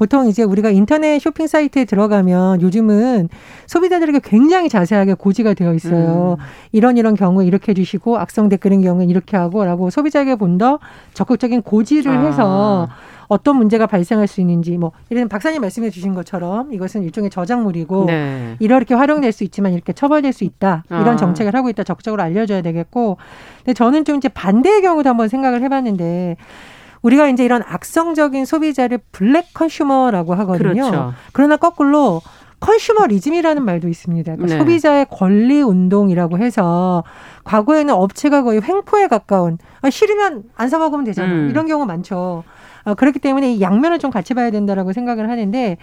[0.00, 3.28] 보통 이제 우리가 인터넷 쇼핑 사이트에 들어가면 요즘은
[3.66, 6.38] 소비자들에게 굉장히 자세하게 고지가 되어 있어요.
[6.38, 6.44] 음.
[6.72, 10.78] 이런 이런 경우에 이렇게 해주시고 악성 댓글인 경우에 이렇게 하고라고 소비자에게 본 더
[11.14, 12.26] 적극적인 고지를 아.
[12.26, 12.88] 해서
[13.28, 18.56] 어떤 문제가 발생할 수 있는지 뭐 이런 박사님 말씀해 주신 것처럼 이것은 일종의 저작물이고 네.
[18.58, 21.16] 이렇게 활용될 수 있지만 이렇게 처벌될 수 있다 이런 아.
[21.16, 23.16] 정책을 하고 있다 적극적으로 알려줘야 되겠고
[23.58, 26.36] 근데 저는 좀 이제 반대의 경우도 한번 생각을 해봤는데
[27.02, 30.72] 우리가 이제 이런 악성적인 소비자를 black consumer라고 하거든요.
[30.90, 31.14] 그렇죠.
[31.32, 32.20] 그러나 거꾸로
[32.60, 34.32] 컨슈머리즘이라는 말도 있습니다.
[34.36, 34.58] 그러니까 네.
[34.58, 37.04] 소비자의 권리 운동이라고 해서
[37.44, 41.32] 과거에는 업체가 거의 횡포에 가까운 아, 싫으면 안 사 먹으면 되잖아.
[41.32, 41.48] 음.
[41.50, 42.44] 이런 경우 많죠.
[42.84, 45.78] 어, 그렇기 때문에 이 양면을 좀 같이 봐야 된다라고 생각을 하는데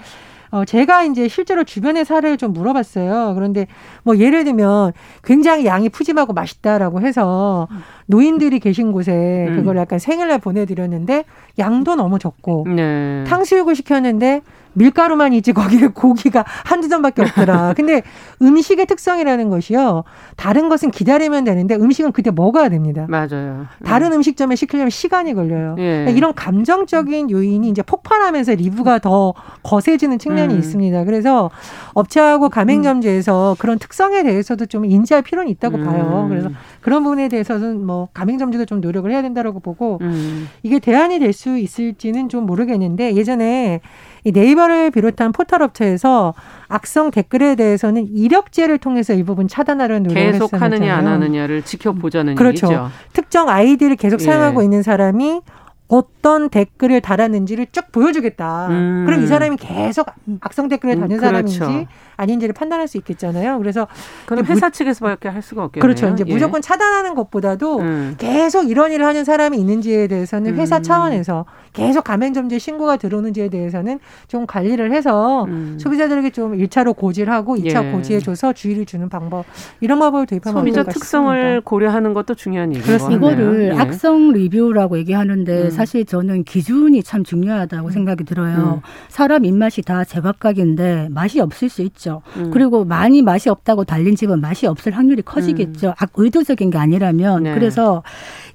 [0.50, 3.34] 어, 제가 이제 실제로 주변의 사례를 좀 물어봤어요.
[3.36, 3.68] 그런데
[4.04, 7.68] 뭐 예를 들면 굉장히 양이 푸짐하고 맛있다라고 해서
[8.06, 9.56] 노인들이 계신 곳에 음.
[9.56, 11.26] 그걸 약간 생일날 보내드렸는데
[11.60, 13.24] 양도 너무 적고 네.
[13.28, 14.42] 탕수육을 시켰는데
[14.78, 17.74] 밀가루만 있지 거기에 고기가 한두 점밖에 없더라.
[17.76, 18.02] 근데
[18.42, 20.04] 음식의 특성이라는 것이요.
[20.36, 23.06] 다른 것은 기다리면 되는데 음식은 그때 먹어야 됩니다.
[23.08, 23.68] 맞아요.
[23.86, 24.22] 다른 음.
[24.22, 25.76] 식점에 시키려면 시간이 걸려요.
[25.80, 25.84] 예.
[25.84, 30.60] 그러니까 이런 감정적인 요인이 이제 폭발하면서 리뷰가 더 거세지는 측면이 음.
[30.60, 31.06] 있습니다.
[31.06, 31.50] 그래서
[31.94, 33.56] 업체하고 가맹점주에서 음.
[33.58, 35.86] 그런 특성에 대해서도 좀 인지할 필요는 있다고 음.
[35.86, 36.26] 봐요.
[36.30, 36.50] 그래서
[36.82, 40.50] 그런 부분에 대해서는 뭐 가맹점주도 좀 노력을 해야 된다고 보고 음.
[40.62, 43.82] 이게 대안이 될 수 있을지는 좀 모르겠는데 예전에
[44.28, 46.34] 이 네이버를 비롯한 포털 업체에서
[46.68, 50.92] 악성 댓글에 대해서는 이력제를 통해서 일부분 차단하려는 노력을 계속 했었잖아요.
[50.92, 52.68] 하느냐 안 하느냐를 지켜보자는 그렇죠.
[52.68, 52.90] 얘기죠.
[53.14, 54.66] 특정 아이디를 계속 사용하고 예.
[54.66, 55.40] 있는 사람이
[55.88, 58.68] 어떤 댓글을 달았는지를 쭉 보여주겠다.
[58.70, 59.04] 음.
[59.06, 60.08] 그럼 이 사람이 계속
[60.42, 61.50] 악성 댓글을 음, 다는 음, 그렇죠.
[61.60, 63.58] 사람인지 아닌지를 판단할 수 있겠잖아요.
[63.60, 63.88] 그래서
[64.26, 65.82] 그럼 회사 측에서밖에 할 수가 없겠네요.
[65.82, 66.14] 그렇죠.
[66.14, 66.34] 이제 예.
[66.34, 68.16] 무조건 차단하는 것보다도 음.
[68.18, 70.84] 계속 이런 일을 하는 사람이 있는지에 대해서는 회사 음.
[70.84, 75.78] 차원에서 계속 가맹점주에 신고가 들어오는지에 대해서는 좀 관리를 해서 음.
[75.80, 77.92] 소비자들에게 좀 1차로 고지하고 2차 예.
[77.92, 79.46] 고지해줘서 주의를 주는 방법
[79.80, 81.62] 이런 방법을 도입하면 소비자 특성을 싶습니다.
[81.64, 82.74] 고려하는 것도 중요한.
[82.74, 83.16] 그렇습니다.
[83.16, 83.80] 이거를 예.
[83.80, 85.70] 악성 리뷰라고 얘기하는데 음.
[85.78, 87.92] 사실 저는 기준이 참 중요하다고 음.
[87.92, 88.82] 생각이 들어요.
[88.84, 88.88] 음.
[89.10, 92.22] 사람 입맛이 다 제각각인데 맛이 없을 수 있죠.
[92.36, 92.52] 음.
[92.52, 95.90] 그리고 많이 맛이 없다고 달린 집은 맛이 없을 확률이 커지겠죠.
[95.90, 95.94] 음.
[95.98, 97.54] 악 의도적인 게 아니라면 네.
[97.54, 98.04] 그래서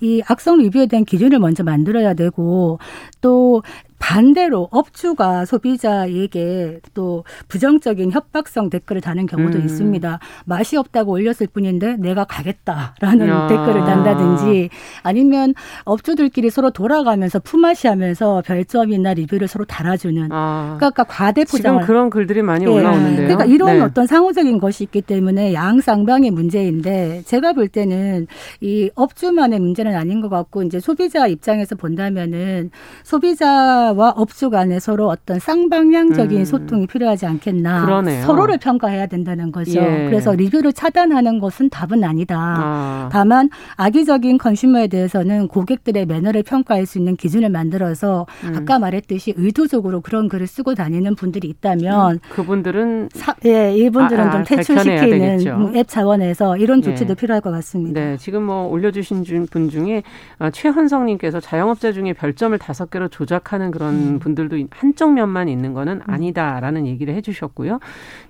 [0.01, 2.79] 이 악성 리뷰에 대한 기준을 먼저 만들어야 되고
[3.21, 3.63] 또
[4.03, 9.65] 반대로 업주가 소비자에게 또 부정적인 협박성 댓글을 다는 경우도 음.
[9.65, 10.19] 있습니다.
[10.45, 13.47] 맛이 없다고 올렸을 뿐인데 내가 가겠다라는 야.
[13.47, 14.71] 댓글을 단다든지
[15.05, 20.75] 아니면 업주들끼리 서로 돌아가면서 품앗이하면서 별점이나 리뷰를 서로 달아주는 아.
[20.79, 22.71] 그러니까 과대 포장 지금 그런 글들이 많이 네.
[22.73, 23.29] 올라오는데요.
[23.29, 23.81] 그러니까 이런 네.
[23.83, 28.27] 어떤 상호적인 것이 있기 때문에 양쌍방의 문제인데 제가 볼 때는
[28.61, 32.73] 이 업주만의 문제는 아닌 것 같고 이제 소비자 입장에서 본다면은
[33.05, 36.45] 소비자 소비자와 업주 간에 서로 어떤 쌍방향적인 음.
[36.45, 37.85] 소통이 필요하지 않겠나.
[37.85, 38.23] 그러네요.
[38.25, 39.81] 서로를 평가해야 된다는 거죠.
[39.81, 40.07] 예.
[40.07, 42.37] 그래서 리뷰를 차단하는 것은 답은 아니다.
[42.39, 43.09] 아.
[43.13, 48.55] 다만 악의적인 컨슈머에 대해서는 고객들의 매너를 평가할 수 있는 기준을 만들어서 음.
[48.57, 52.19] 아까 말했듯이 의도적으로 그런 글을 쓰고 다니는 분들이 있다면 음.
[52.31, 56.83] 그분들은 사, 예, 이분들은 아, 좀 퇴출시키는 앱 차원에서 이런 예.
[56.83, 57.15] 조치도 예.
[57.15, 58.01] 필요할 것 같습니다.
[58.01, 60.03] 네, 지금 뭐 올려주신 분 중에
[60.39, 64.19] 어, 최헌성님께서 자영업자 중에 별점을 다섯 개로 조작하는 그런 그런 음.
[64.21, 66.01] 분들도 한쪽 면만 있는 거는 음.
[66.07, 67.81] 아니다라는 얘기를 해주셨고요.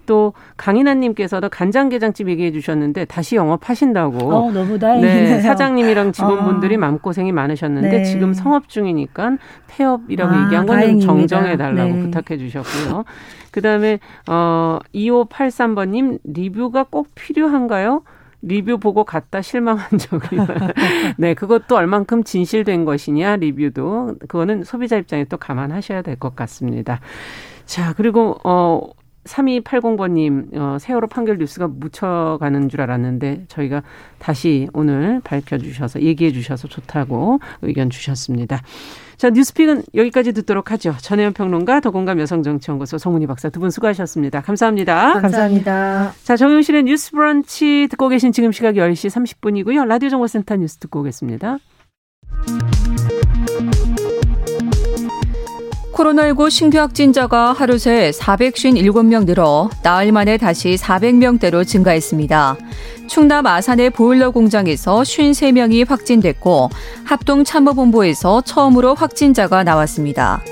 [0.07, 4.19] 또 강인하님께서도 간장게장집 얘기해 주셨는데 다시 영업하신다고.
[4.35, 5.15] 어, 너무 다행이네요.
[5.37, 6.79] 네, 사장님이랑 직원분들이 어.
[6.79, 8.05] 마음고생이 많으셨는데 네.
[8.05, 9.37] 지금 성업 중이니까
[9.69, 12.01] 폐업이라고 아, 얘기한 건 좀 정정해 달라고 네.
[12.03, 13.05] 부탁해 주셨고요.
[13.53, 18.03] 그다음에 어 2583번 님 리뷰가 꼭 필요한가요?
[18.43, 20.37] 리뷰 보고 갔다 실망한 적이
[21.17, 27.01] 네 그것도 얼만큼 진실된 것이냐 리뷰도 그거는 소비자 입장에 또 감안하셔야 될 것 같습니다.
[27.65, 28.83] 자 그리고 어
[29.25, 33.83] 3280번님, 어, 세월호 판결 뉴스가 묻혀가는 줄 알았는데, 저희가
[34.19, 38.61] 다시 오늘 밝혀주셔서, 얘기해 주셔서 좋다고 의견 주셨습니다.
[39.17, 40.95] 자, 뉴스픽은 여기까지 듣도록 하죠.
[41.01, 44.41] 전혜연 평론가, 더공감 여성정치연구소 송은희 박사 두 분 수고하셨습니다.
[44.41, 45.21] 감사합니다.
[45.21, 46.13] 감사합니다.
[46.25, 49.09] 자, 정용실의 뉴스 브런치 듣고 계신 지금 시각 10시
[49.41, 49.87] 30분이고요.
[49.87, 51.59] 라디오 정보센터 뉴스 듣고 오겠습니다.
[56.03, 62.57] 코로나19 신규 확진자가 하루 새 457명 늘어 나흘 만에 다시 400명대로 증가했습니다.
[63.07, 66.71] 충남 아산의 보일러 공장에서 53명이 확진됐고
[67.05, 70.43] 합동참모본부에서 처음으로 확진자가 나왔습니다.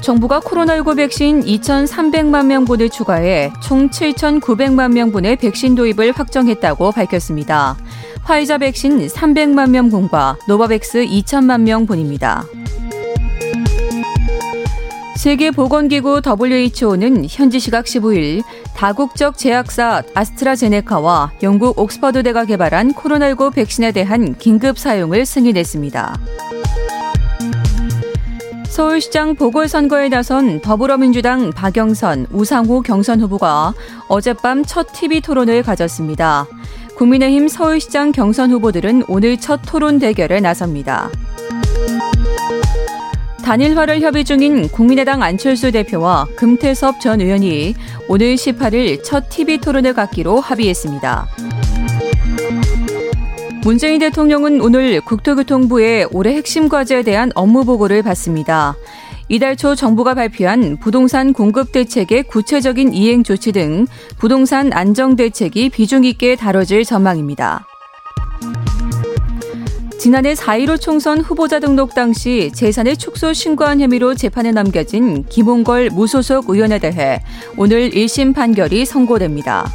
[0.00, 7.76] 정부가 코로나19 백신 2,300만 명분을 추가해 총 7,900만 명분의 백신 도입을 확정했다고 밝혔습니다.
[8.24, 12.44] 화이자 백신 300만 명분과 노바백스 2천만 명분입니다.
[15.18, 18.44] 세계보건기구 WHO는 현지 시각 15일
[18.76, 26.20] 다국적 제약사 아스트라제네카와 영국 옥스퍼드대가 개발한 코로나19 백신에 대한 긴급 사용을 승인했습니다.
[28.68, 33.74] 서울시장 보궐선거에 나선 더불어민주당 박영선, 우상호 경선 후보가
[34.06, 36.46] 어젯밤 첫 TV 토론을 가졌습니다.
[36.96, 41.10] 국민의힘 서울시장 경선 후보들은 오늘 첫 토론 대결에 나섭니다.
[43.48, 47.74] 단일화를 협의 중인 국민의당 안철수 대표와 금태섭 전 의원이
[48.06, 51.26] 오늘 18일 첫 TV 토론을 갖기로 합의했습니다.
[53.62, 58.76] 문재인 대통령은 오늘 국토교통부의 올해 핵심 과제에 대한 업무 보고를 받습니다.
[59.30, 63.86] 이달 초 정부가 발표한 부동산 공급 대책의 구체적인 이행 조치 등
[64.18, 67.66] 부동산 안정 대책이 비중 있게 다뤄질 전망입니다.
[69.98, 76.78] 지난해 4.15 총선 후보자 등록 당시 재산의 축소 신고한 혐의로 재판에 넘겨진 김홍걸 무소속 의원에
[76.78, 77.20] 대해
[77.56, 79.68] 오늘 1심 판결이 선고됩니다.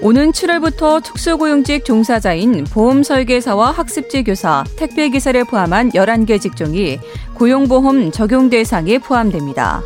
[0.00, 7.00] 오는 7월부터 특수고용직 종사자인 보험설계사와 학습지 교사, 택배기사를 포함한 11개 직종이
[7.34, 9.82] 고용보험 적용 대상에 포함됩니다.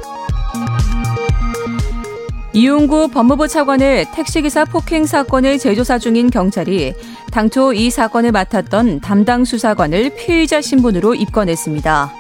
[2.55, 6.95] 이용구 법무부 차관의 택시기사 폭행 사건을 재조사 중인 경찰이
[7.31, 12.12] 당초 이 사건을 맡았던 담당 수사관을 피의자 신분으로 입건했습니다.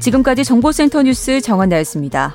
[0.00, 2.34] 지금까지 정보센터 뉴스 정한나였습니다.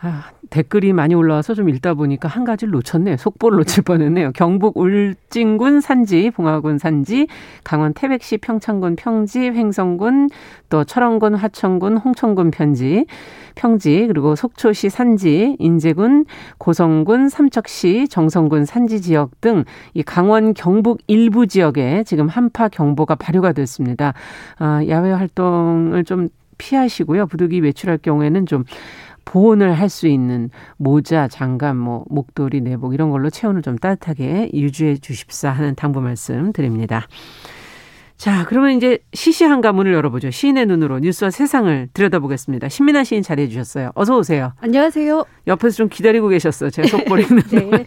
[0.00, 3.16] 아, 댓글이 많이 올라와서 좀 읽다 보니까 한 가지를 놓쳤네요.
[3.16, 4.30] 속보를 놓칠 뻔했네요.
[4.32, 7.26] 경북 울진군 산지, 봉화군 산지,
[7.64, 10.30] 강원 태백시 평창군 평지, 횡성군,
[10.68, 13.06] 또 철원군 화천군 홍천군 편지,
[13.56, 16.26] 평지, 그리고 속초시 산지, 인제군,
[16.58, 23.52] 고성군, 삼척시, 정성군 산지 지역 등 이 강원 경북 일부 지역에 지금 한파 경보가 발효가
[23.52, 24.14] 됐습니다.
[24.58, 27.26] 아, 야외 활동을 좀 피하시고요.
[27.26, 28.64] 부득이 외출할 경우에는 좀
[29.28, 34.96] 보온을 할 수 있는 모자, 장갑, 뭐 목도리, 내복 이런 걸로 체온을 좀 따뜻하게 유지해
[34.96, 37.06] 주십사 하는 당부 말씀 드립니다.
[38.18, 40.32] 자, 그러면 이제 시시한 가문을 열어보죠.
[40.32, 42.68] 시인의 눈으로 뉴스와 세상을 들여다보겠습니다.
[42.68, 43.92] 신민아 시인 자리해 주셨어요.
[43.94, 44.54] 어서 오세요.
[44.60, 45.24] 안녕하세요.
[45.46, 46.70] 옆에서 좀 기다리고 계셨어요.
[46.70, 47.86] 제가 속보리는 네.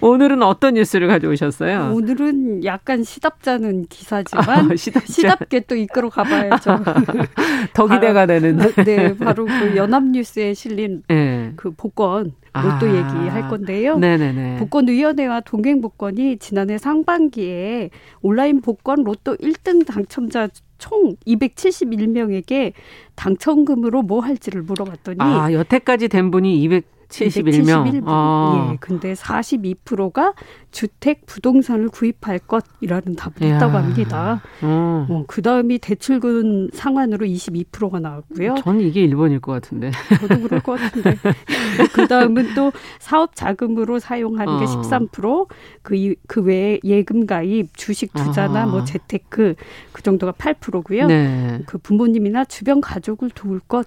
[0.00, 1.92] 오늘은 어떤 뉴스를 가져오셨어요?
[1.94, 6.80] 오늘은 약간 시답잖은 기사지만 아, 시답 게 또 이끌어 가봐야죠.
[7.74, 8.58] 더 기대가 되는.
[8.84, 11.52] 네, 바로 그 연합뉴스에 실린 네.
[11.56, 12.90] 그 복권 로또 아.
[12.90, 13.98] 얘기할 건데요.
[13.98, 14.58] 네네네.
[14.58, 17.90] 복권위원회와 동행복권이 지난해 상반기에
[18.20, 22.72] 온라인 복권 로또 1등 당첨자 총 271명에게
[23.16, 27.84] 당첨금으로 뭐 할지를 물어봤더니 아 여태까지 된 분이 200 71명.
[27.84, 28.02] 71분.
[28.06, 28.70] 아.
[28.72, 28.76] 예.
[28.80, 30.34] 근데 42%가
[30.70, 34.42] 주택 부동산을 구입할 것이라는 답을 했다고 합니다.
[34.62, 35.06] 어.
[35.08, 38.56] 어, 그 다음이 대출금 상환으로 22%가 나왔고요.
[38.62, 39.90] 저는 이게 1번일 것 같은데.
[40.20, 41.16] 저도 그럴 것 같은데.
[41.94, 44.58] 그 다음은 또 사업 자금으로 사용하는 어.
[44.58, 45.48] 게 13%,
[45.82, 48.66] 그, 그 외에 예금 가입, 주식 투자나 아.
[48.66, 49.54] 뭐 재테크
[49.92, 51.06] 그 정도가 8%고요.
[51.06, 51.62] 네.
[51.66, 53.86] 그 부모님이나 주변 가족을 도울 것,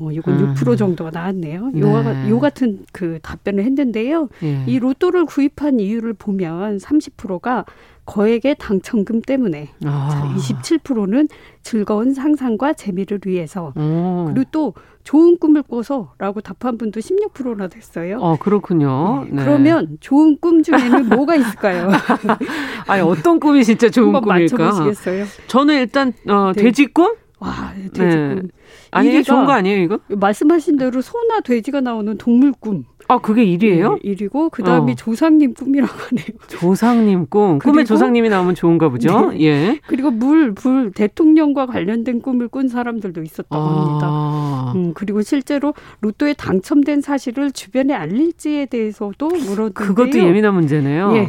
[0.00, 0.54] 어, 이건 음.
[0.54, 1.70] 6% 정도가 나왔네요.
[1.74, 1.80] 네.
[1.80, 4.28] 요, 요 같은 그 답변을 했는데요.
[4.42, 4.64] 예.
[4.66, 7.64] 이 로또를 구입한 이유를 보면 30%가
[8.06, 10.34] 거액의 당첨금 때문에 아.
[10.36, 11.28] 27%는
[11.62, 14.30] 즐거운 상상과 재미를 위해서 오.
[14.32, 18.18] 그리고 또 좋은 꿈을 꿔서라고 답한 분도 16%나 됐어요.
[18.20, 19.24] 어 그렇군요.
[19.24, 19.36] 네.
[19.36, 19.44] 네.
[19.44, 21.90] 그러면 좋은 꿈 중에는 뭐가 있을까요?
[22.88, 24.56] 아니 어떤 꿈이 진짜 좋은 꿈일까?
[24.56, 25.24] 맞춰보시겠어요?
[25.48, 26.62] 저는 일단 어, 네.
[26.62, 27.14] 돼지 꿈?
[27.40, 28.34] 와, 돼지 네.
[28.34, 28.48] 꿈.
[28.90, 30.00] 아니, 좋은 거 아니에요, 이거?
[30.08, 32.84] 말씀하신 대로 소나 돼지가 나오는 동물 꿈.
[33.10, 34.02] 아, 그게 1위예요?
[34.02, 34.94] 네, 1위고 그다음이 어.
[34.94, 36.26] 조상님 꿈이라고 하네요.
[36.48, 37.58] 조상님 꿈.
[37.58, 39.30] 꿈에 조상님이 나오면 좋은가 보죠?
[39.30, 39.40] 네.
[39.40, 39.80] 예.
[39.86, 43.86] 그리고 물, 불, 대통령과 관련된 꿈을 꾼 사람들도 있었다고 아.
[43.86, 44.72] 합니다.
[44.74, 49.70] 음, 그리고 실제로 로또에 당첨된 사실을 주변에 알릴지에 대해서도 물었는데요.
[49.72, 51.16] 그것도 예민한 문제네요.
[51.16, 51.28] 예.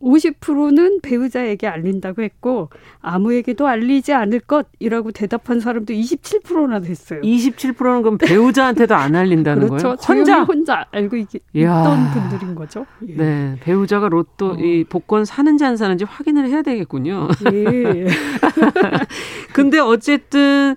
[0.00, 7.20] 50%는 배우자에게 알린다고 했고 아무에게도 알리지 않을 것이라고 대답한 사람도 27%나 됐어요.
[7.20, 9.96] 27%는 그럼 배우자한테도 안 알린다는 그렇죠.
[9.96, 9.96] 거예요?
[10.08, 12.86] 혼자 혼자 알고 있, 던 분들인 거죠.
[13.08, 13.14] 예.
[13.14, 14.56] 네, 배우자가 로또 어.
[14.58, 17.28] 이 복권 사는지 안 사는지 확인을 해야 되겠군요.
[17.52, 18.06] 예.
[19.52, 20.76] 근데 어쨌든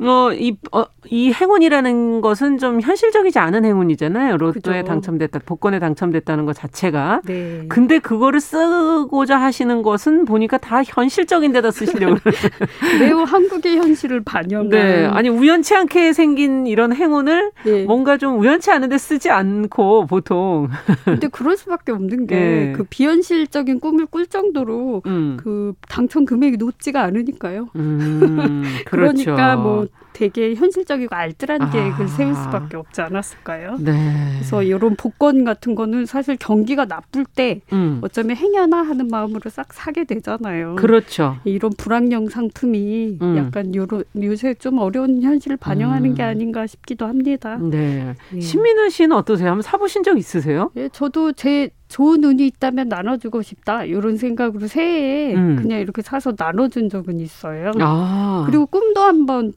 [0.00, 4.36] 어, 이, 어, 이 행운이라는 것은 좀 현실적이지 않은 행운이잖아요.
[4.38, 4.84] 로또에 그죠.
[4.88, 7.20] 당첨됐다, 복권에 당첨됐다는 것 자체가.
[7.24, 7.66] 네.
[7.68, 12.16] 근데 그거를 쓰고자 하시는 것은 보니까 다 현실적인 데다 쓰시려고.
[13.00, 14.68] 매우 한국의 현실을 반영한.
[14.70, 15.06] 네.
[15.06, 17.84] 아니, 우연치 않게 생긴 이런 행운을 네.
[17.84, 20.68] 뭔가 좀 우연치 않은데 쓰지 않고 보통.
[21.04, 22.72] 근데 그럴 수밖에 없는 게그 네.
[22.76, 25.36] 그 비현실적인 꿈을 꿀 정도로 음.
[25.40, 27.68] 그 당첨 금액이 높지가 않으니까요.
[27.76, 29.24] 음, 그렇죠.
[29.24, 29.83] 그러니까 뭐
[30.14, 31.70] 되게 현실적이고 알뜰한 아.
[31.70, 33.76] 계획을 세울 수밖에 없지 않았을까요?
[33.80, 33.92] 네.
[34.34, 38.00] 그래서 이런 복권 같은 거는 사실 경기가 나쁠 때 음.
[38.02, 40.76] 어쩌면 행여나 하는 마음으로 싹 사게 되잖아요.
[40.76, 41.36] 그렇죠.
[41.44, 43.36] 이런 불황령 상품이 음.
[43.36, 46.14] 약간 요런 요새 좀 어려운 현실을 반영하는 음.
[46.14, 47.58] 게 아닌가 싶기도 합니다.
[47.60, 48.14] 네.
[48.34, 48.40] 예.
[48.40, 49.48] 신민아 씨는 어떠세요?
[49.48, 50.70] 한번 사보신 적 있으세요?
[50.76, 55.56] 예, 저도 제 좋은 운이 있다면 나눠주고 싶다 이런 생각으로 새해에 음.
[55.56, 57.72] 그냥 이렇게 사서 나눠준 적은 있어요.
[57.80, 58.44] 아.
[58.46, 59.52] 그리고 꿈도 한번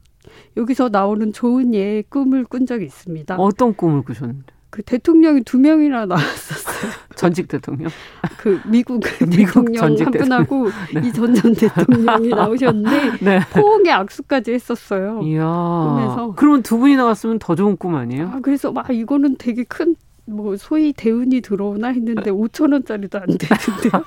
[0.56, 3.36] 여기서 나오는 좋은 예의 꿈을 꾼 적이 있습니다.
[3.36, 4.58] 어떤 꿈을 꾸셨는데?
[4.70, 6.92] 그 대통령이 두 명이나 나왔었어요.
[7.16, 7.90] 전직 대통령?
[8.36, 11.08] 그 미국, 미국 대통령 한 분하고 네.
[11.08, 13.40] 이전 전 대통령이 나오셨는데 네.
[13.50, 15.22] 포옹의 악수까지 했었어요.
[15.24, 15.42] 이야.
[15.42, 16.34] 꿈에서.
[16.36, 18.28] 그러면 두 분이 나왔으면 더 좋은 꿈 아니에요?
[18.34, 24.04] 아, 그래서 막 이거는 되게 큰뭐 소위 대운이 들어오나 했는데 5천 원짜리도 안 되는데요.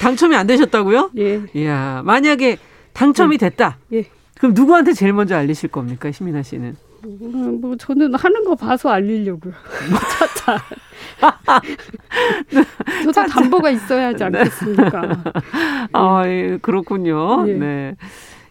[0.00, 1.10] 당첨이 안 되셨다고요?
[1.18, 1.42] 예.
[1.54, 2.56] 이야 만약에
[2.98, 3.48] 당첨이 네.
[3.48, 3.78] 됐다.
[3.92, 4.04] 예.
[4.38, 6.76] 그럼 누구한테 제일 먼저 알리실 겁니까, 시민아 씨는?
[7.04, 9.52] 음, 뭐 저는 하는 거 봐서 알리려고요.
[10.18, 10.58] 차차.
[13.02, 13.26] 저도 차차.
[13.40, 14.24] 담보가 있어야 하지 네.
[14.24, 15.06] 않겠습니까?
[15.06, 15.14] 네.
[15.92, 17.48] 아, 예, 그렇군요.
[17.48, 17.52] 예.
[17.52, 17.96] 네.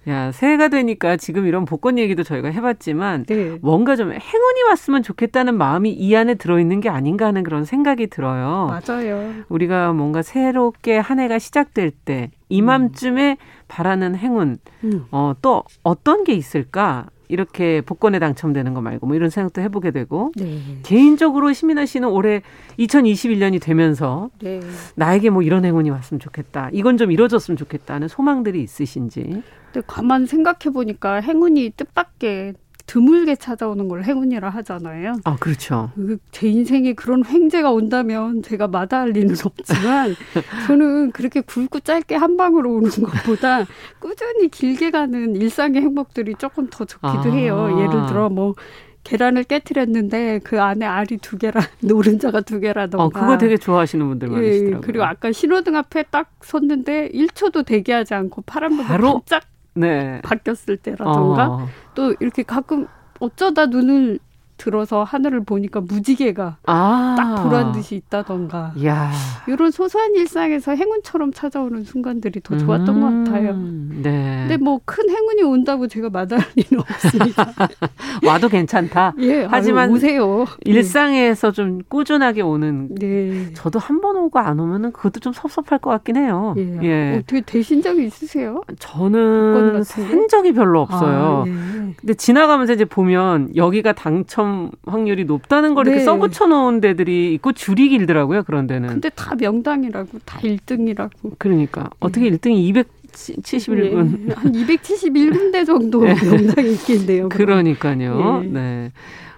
[0.07, 3.57] 야, 새해가 되니까 지금 이런 복권 얘기도 저희가 해봤지만 네.
[3.61, 8.67] 뭔가 좀 행운이 왔으면 좋겠다는 마음이 이 안에 들어있는 게 아닌가 하는 그런 생각이 들어요.
[8.87, 9.33] 맞아요.
[9.49, 13.35] 우리가 뭔가 새롭게 한 해가 시작될 때 이맘쯤에 음.
[13.67, 15.05] 바라는 행운, 음.
[15.11, 17.07] 어, 또 어떤 게 있을까?
[17.29, 20.61] 이렇게 복권에 당첨되는 거 말고 뭐 이런 생각도 해보게 되고 네.
[20.83, 22.41] 개인적으로 시민아 씨는 올해
[22.79, 24.61] 2021년이 되면서 네.
[24.95, 30.73] 나에게 뭐 이런 행운이 왔으면 좋겠다 이건 좀 이뤄졌으면 좋겠다는 소망들이 있으신지 근데 가만 생각해
[30.73, 32.53] 보니까 행운이 뜻밖의
[32.87, 35.17] 드물게 찾아오는 걸 행운이라 하잖아요.
[35.25, 35.91] 아, 그렇죠.
[35.95, 40.15] 그제 인생에 그런 횡재가 온다면 제가 마다할 리는 없지만
[40.67, 43.65] 저는 그렇게 굵고 짧게 한 방으로 오는 것보다
[43.99, 47.33] 꾸준히 길게 가는 일상의 행복들이 조금 더 좋기도 아.
[47.33, 47.77] 해요.
[47.77, 48.55] 예를 들어 뭐
[49.03, 53.05] 계란을 깨뜨렸는데 그 안에 알이 두 개라 노른자가 두 개라던가.
[53.05, 54.81] 어, 그거 되게 좋아하시는 분들 예, 많으시더라고요.
[54.81, 59.43] 그리고 아까 신호등 앞에 딱 섰는데 1초도 대기하지 않고 파란불이 반짝
[59.77, 60.21] 네.
[60.23, 61.67] 바뀌었을 때라던가 어.
[61.93, 62.87] 또 이렇게 가끔
[63.19, 64.19] 어쩌다 눈을
[64.57, 67.15] 들어서 하늘을 보니까 무지개가 아.
[67.17, 69.11] 딱 보란 듯이 있다던가 야.
[69.47, 73.01] 이런 소소한 일상에서 행운처럼 찾아오는 순간들이 더 좋았던 음.
[73.25, 73.55] 것 같아요.
[74.01, 74.45] 네.
[74.47, 77.51] 근데 뭐 큰 행운이 온다고 제가 마다할 리는 없습니다.
[78.25, 79.13] 와도 괜찮다.
[79.19, 80.45] 예, 하지만 아유, 오세요.
[80.65, 81.53] 일상에서 네.
[81.55, 82.89] 좀 꾸준하게 오는.
[82.95, 83.53] 네.
[83.53, 86.53] 저도 한 번 오고 안 오면은 그것도 좀 섭섭할 것 같긴 해요.
[86.57, 86.79] 예.
[86.83, 87.15] 예.
[87.17, 88.61] 어떻게 되신 적이 있으세요?
[88.77, 91.43] 저는 산 적이 별로 없어요.
[91.47, 91.93] 아, 네.
[91.99, 95.91] 근데 지나가면서 이제 보면 여기가 당첨 당첨 확률이 높다는 걸 네.
[95.91, 98.43] 이렇게 써붙여 놓은 데들이 있고 줄이 길더라고요.
[98.43, 98.89] 그런 데는.
[98.89, 101.33] 근데 다 명당이라고 다 1등이라고.
[101.37, 104.27] 그러니까 어떻게 1등이 200 71군.
[104.27, 104.33] 네.
[104.35, 106.13] 한 271군데 정도 네.
[106.13, 107.29] 명당이 있겠네요.
[107.29, 108.41] 그러니까요.
[108.41, 108.49] 네.
[108.49, 108.91] 네.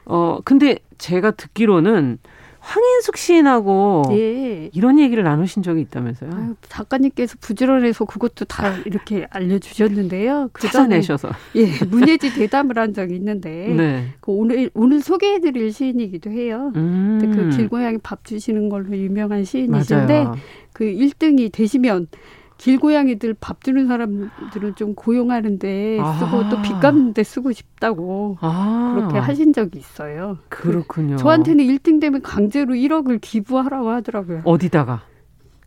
[0.05, 2.17] 어, 근데 제가 듣기로는
[2.59, 4.69] 황인숙 시인하고 예.
[4.73, 6.31] 이런 얘기를 나누신 적이 있다면서요?
[6.33, 10.49] 아유, 작가님께서 부지런해서 그것도 다 이렇게 알려주셨는데요.
[10.51, 11.29] 그 찾아내셔서.
[11.55, 14.07] 예, 문예지 대담을 한 적이 있는데 네.
[14.19, 16.71] 그 오늘 오늘 소개해드릴 시인이기도 해요.
[16.75, 17.19] 음.
[17.33, 20.35] 그 길고양이 밥 주시는 걸로 유명한 시인이신데 맞아요.
[20.73, 22.07] 그 1등이 되시면
[22.59, 26.49] 길고양이들 밥 주는 사람들을 좀 고용하는데 쓰고 아.
[26.49, 28.93] 또 빚 갚는데 쓰고 싶다고 아.
[28.95, 30.37] 그렇게 하신 적이 있어요.
[30.49, 31.15] 그렇군요.
[31.15, 34.41] 그, 저한테는 1등 되면 강제로 1억을 기부하라고 하더라고요.
[34.43, 35.01] 어디다가?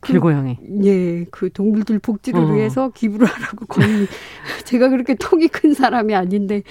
[0.03, 0.57] 길고양이.
[0.57, 2.53] 그, 예, 그 동물들 복지를 어.
[2.53, 3.87] 위해서 기부를 하라고 거의
[4.65, 6.63] 제가 그렇게 통이 큰 사람이 아닌데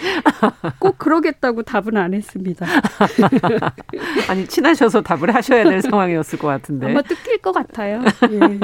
[0.79, 2.65] 꼭 그러겠다고 답은 안 했습니다.
[4.29, 6.87] 아니 친하셔서 답을 하셔야 될 상황이었을 것 같은데.
[6.87, 8.03] 아마 뜯길 것 같아요.
[8.31, 8.59] 예.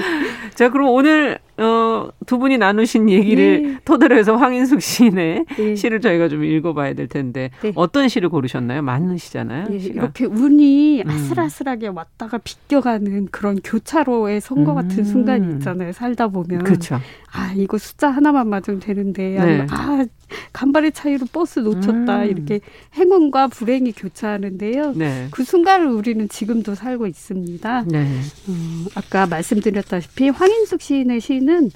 [0.54, 3.78] 자, 그럼 오늘 어, 두 분이 나누신 얘기를 네.
[3.84, 5.76] 토대로 해서 황인숙 시인의 네.
[5.76, 7.72] 시를 저희가 좀 읽어봐야 될 텐데 네.
[7.74, 8.80] 어떤 시를 고르셨나요?
[8.82, 9.68] 많으시잖아요.
[9.68, 9.76] 네.
[9.76, 11.10] 이렇게 운이 음.
[11.10, 15.04] 아슬아슬하게 왔다가 비껴가는 그런 교차로의 선거 같은 음.
[15.04, 15.92] 순간이 있잖아요.
[15.92, 16.64] 살다 보면.
[16.64, 16.98] 그렇죠.
[17.34, 19.66] 아 이거 숫자 하나만 맞으면 되는데 네.
[19.70, 20.04] 아
[20.52, 22.28] 간발의 차이로 버스 놓쳤다 음.
[22.28, 22.60] 이렇게
[22.94, 24.92] 행운과 불행이 교차하는데요.
[24.96, 25.28] 네.
[25.30, 27.84] 그 순간을 우리는 지금도 살고 있습니다.
[27.88, 28.06] 네.
[28.48, 31.70] 음, 아까 말씀드렸다시피 황인숙 시인의 시는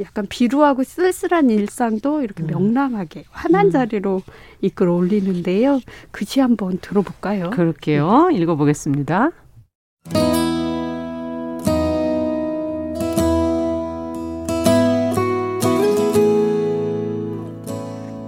[0.00, 2.46] 약간 비루하고 쓸쓸한 일상도 이렇게 음.
[2.46, 3.70] 명랑하게 환한 음.
[3.70, 4.22] 자리로
[4.60, 5.80] 이끌어 올리는데요.
[6.10, 7.50] 그시 한번 들어볼까요?
[7.50, 8.30] 그럴게요.
[8.32, 9.30] 읽어보겠습니다.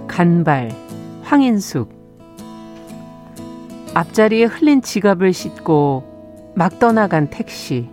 [0.07, 0.71] 간발
[1.23, 1.89] 황인숙
[3.93, 7.89] 앞자리에 흘린 지갑을 싣고 막 떠나간 택시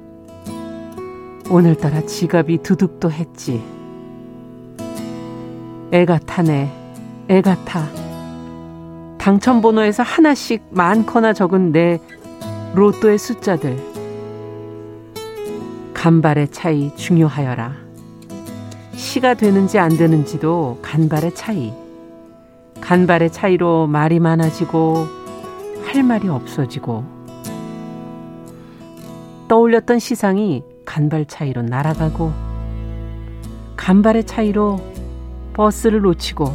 [1.50, 3.64] 오늘따라 지갑이 두둑도 했지.
[5.92, 6.70] 애가 타네.
[7.28, 7.88] 애가 타.
[9.16, 12.00] 당첨번호에서 하나씩 많거나 적은 내
[12.74, 13.78] 로또의 숫자들.
[15.94, 17.72] 간발의 차이 중요하여라.
[18.92, 21.72] 시가 되는지 안 되는지도 간발의 차이.
[22.82, 25.06] 간발의 차이로 말이 많아지고
[25.86, 27.04] 할 말이 없어지고.
[29.48, 32.32] 떠올렸던 시상이 간발 차이로 날아가고
[33.76, 34.80] 간발의 차이로
[35.52, 36.50] 버스를 놓치고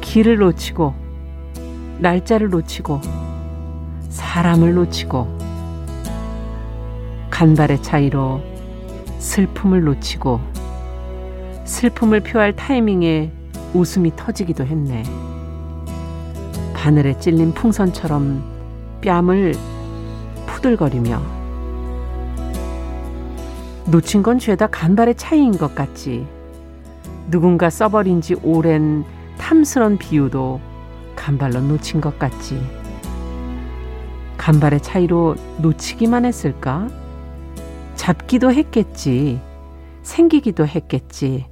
[0.00, 0.94] 길을 놓치고
[2.00, 3.00] 날짜를 놓치고
[4.08, 5.38] 사람을 놓치고
[7.30, 8.42] 간발의 차이로
[9.20, 10.40] 슬픔을 놓치고
[11.66, 13.30] 슬픔을 표할 타이밍에
[13.74, 15.04] 웃음이 터지기도 했네.
[16.74, 18.42] 바늘에 찔린 풍선처럼
[19.02, 19.54] 뺨을
[20.46, 21.37] 푸들거리며
[23.90, 26.26] 놓친 건 죄다 간발의 차이인 것 같지.
[27.30, 29.04] 누군가 써버린 지 오랜
[29.38, 30.60] 탐스런 비유도
[31.16, 32.60] 간발로 놓친 것 같지.
[34.36, 36.88] 간발의 차이로 놓치기만 했을까?
[37.94, 39.40] 잡기도 했겠지.
[40.02, 41.46] 생기기도 했겠지.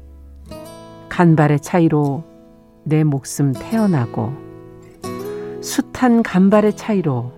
[1.09, 2.25] 간발의 차이로
[2.85, 4.33] 내 목숨 태어나고
[5.63, 7.33] 숱한 간발의 차이로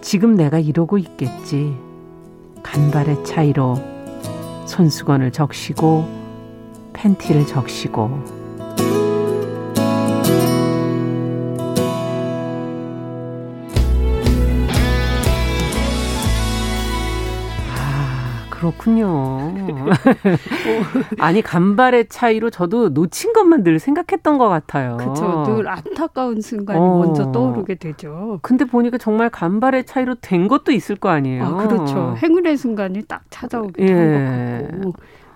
[0.00, 1.76] 지금 내가 이러고 있겠지.
[2.62, 3.97] 간발의 차이로
[4.68, 6.06] 손수건을 적시고
[6.92, 8.37] 팬티를 적시고
[18.58, 19.54] 그렇군요.
[21.18, 24.96] 아니 간발의 차이로 저도 놓친 것만 늘 생각했던 것 같아요.
[24.96, 25.44] 그렇죠.
[25.46, 26.98] 늘 안타까운 순간이 어.
[26.98, 28.40] 먼저 떠오르게 되죠.
[28.42, 31.44] 근데 보니까 정말 간발의 차이로 된 것도 있을 거 아니에요.
[31.44, 32.16] 아, 그렇죠.
[32.20, 34.66] 행운의 순간이 딱 찾아오게 된 예.
[34.66, 34.92] 것 같고.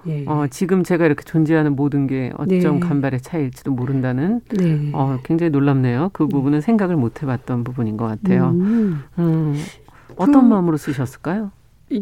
[0.09, 0.25] 예.
[0.27, 2.81] 어, 지금 제가 이렇게 존재하는 모든 게 어쩜 네.
[2.81, 4.91] 간발의 차이일지도 모른다는 네.
[4.95, 6.11] 어, 굉장히 놀랍네요.
[6.13, 8.51] 그 부분은 생각을 못 해봤던 부분인 것 같아요.
[8.51, 9.05] 음.
[9.21, 9.55] 음.
[10.17, 11.53] 어떤 그, 마음으로 쓰셨을까요?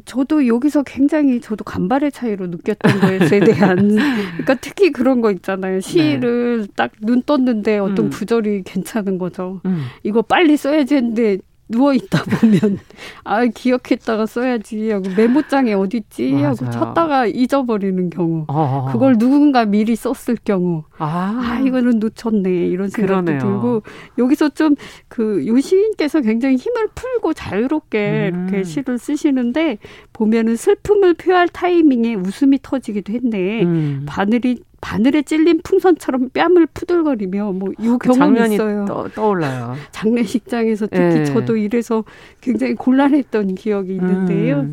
[0.04, 5.80] 저도 여기서 굉장히 저도 간발의 차이로 느꼈던 것에 대한 그러니까 특히 그런 거 있잖아요.
[5.80, 6.72] 시를 네.
[6.76, 8.10] 딱눈 떴는데 어떤 음.
[8.10, 9.60] 구절이 괜찮은 거죠.
[9.66, 9.86] 음.
[10.02, 11.38] 이거 빨리 써야지 했는데
[11.70, 12.78] 누워 있다 보면
[13.24, 16.34] 아 기억했다가 써야지 하고 메모장에 어디 있지?
[16.42, 18.44] 하고 찾다가 잊어버리는 경우.
[18.48, 20.84] 어 그걸 누군가 미리 썼을 경우.
[20.98, 22.50] 아, 아 이거는 놓쳤네.
[22.50, 23.38] 이런 생각도 그러네요.
[23.38, 23.82] 들고
[24.18, 24.74] 여기서 좀
[25.08, 28.48] 그 요시인께서 굉장히 힘을 풀고 자유롭게 음.
[28.48, 29.78] 이렇게 시를 쓰시는데
[30.12, 33.62] 보면은 슬픔을 표할 타이밍에 웃음이 터지기도 했네.
[33.64, 34.06] 음.
[34.06, 38.84] 바늘이 바늘에 찔린 풍선처럼 뺨을 푸들거리며 뭐이 그 경험이 있어요.
[38.86, 39.74] 떠, 떠올라요.
[39.92, 41.24] 장례식장에서 특히 네.
[41.24, 42.04] 저도 이래서
[42.40, 44.60] 굉장히 곤란했던 기억이 있는데요.
[44.60, 44.72] 음.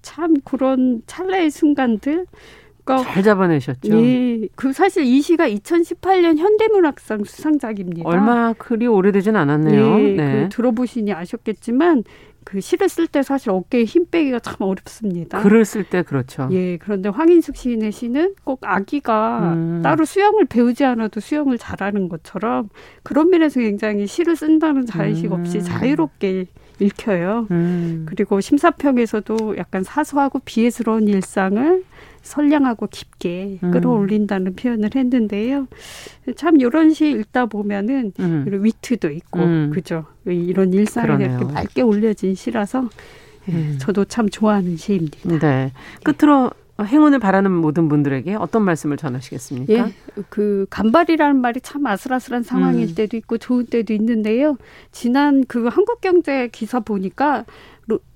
[0.00, 2.26] 참 그런 찰나의 순간들
[2.88, 4.02] 그러니까 잘 잡아내셨죠.
[4.02, 4.48] 예.
[4.56, 8.08] 그 사실 이 시가 2018년 현대문학상 수상작입니다.
[8.08, 10.00] 얼마 그리 오래되진 않았네요.
[10.00, 10.42] 예, 네.
[10.42, 12.04] 그 들어보시니 아셨겠지만
[12.44, 15.42] 그 시를 쓸 때 사실 어깨에 힘 빼기가 참 어렵습니다.
[15.42, 16.48] 글을 쓸 때 그렇죠.
[16.52, 19.80] 예, 그런데 황인숙 시인의 시는 꼭 아기가 음.
[19.82, 22.70] 따로 수영을 배우지 않아도 수영을 잘하는 것처럼
[23.02, 25.62] 그런 면에서 굉장히 시를 쓴다는 자의식 없이 음.
[25.62, 26.46] 자유롭게
[26.80, 27.48] 읽혀요.
[27.50, 28.06] 음.
[28.08, 31.84] 그리고 심사평에서도 약간 사소하고 비애스러운 일상을
[32.28, 33.70] 선량하고 깊게 음.
[33.70, 35.66] 끌어올린다는 표현을 했는데요.
[36.36, 38.46] 참 이런 시 읽다 보면은 음.
[38.48, 39.70] 위트도 있고 음.
[39.72, 40.04] 그죠.
[40.26, 42.88] 이런 일상이 이렇게 맑게 올려진 시라서
[43.48, 43.76] 예, 음.
[43.80, 45.38] 저도 참 좋아하는 시입니다.
[45.38, 45.72] 네.
[46.04, 46.50] 끝으로
[46.80, 49.72] 행운을 바라는 모든 분들에게 어떤 말씀을 전하시겠습니까?
[49.72, 49.92] 예,
[50.28, 52.94] 그 간발이라는 말이 참 아슬아슬한 상황일 음.
[52.94, 54.56] 때도 있고 좋은 때도 있는데요.
[54.92, 57.44] 지난 그 한국경제 기사 보니까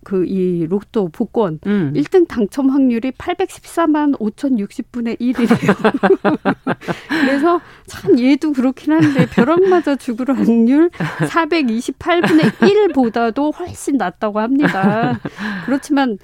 [0.05, 1.93] 그 이 로또 복권 음.
[1.95, 6.77] 1등 당첨 확률이 814만 5,060분의 1이래요.
[7.09, 15.21] 그래서 참 얘도 그렇긴 한데 벼락 맞아 죽을 확률 428분의 1보다도 훨씬 낮다고 합니다.
[15.67, 16.19] 그렇지만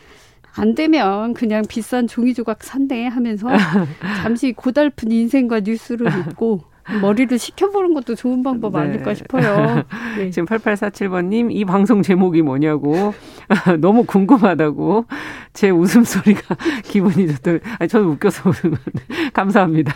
[0.55, 3.49] 안 되면 그냥 비싼 종이 조각 산대 하면서
[4.23, 6.63] 잠시 고달픈 인생과 뉴스를 읽고
[7.01, 8.81] 머리를 식혀보는 것도 좋은 방법 네.
[8.81, 9.85] 아닐까 싶어요.
[10.17, 10.31] 네.
[10.31, 13.15] 지금 8847번님, 이 방송 제목이 뭐냐고.
[13.81, 15.07] 너무 궁금하다고.
[15.53, 17.53] 제 웃음소리가 기분이 좋다.
[17.79, 19.31] 아니, 저는 웃겨서 웃는 건데.
[19.33, 19.93] 감사합니다.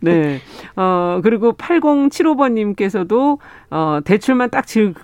[0.00, 0.40] 네.
[0.76, 3.38] 어, 그리고 8075번님께서도,
[3.70, 4.94] 어, 대출만 딱 질,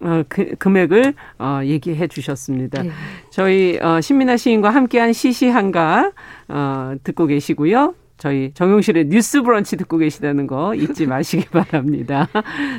[0.00, 2.82] 어, 그, 금액을 어, 얘기해 주셨습니다.
[2.82, 2.90] 네.
[3.30, 6.12] 저희 어, 신민아 시인과 함께한 시시한가
[6.48, 7.94] 어, 듣고 계시고요.
[8.18, 12.28] 저희 정용실의 뉴스 브런치 듣고 계시다는 거 잊지 마시기 바랍니다.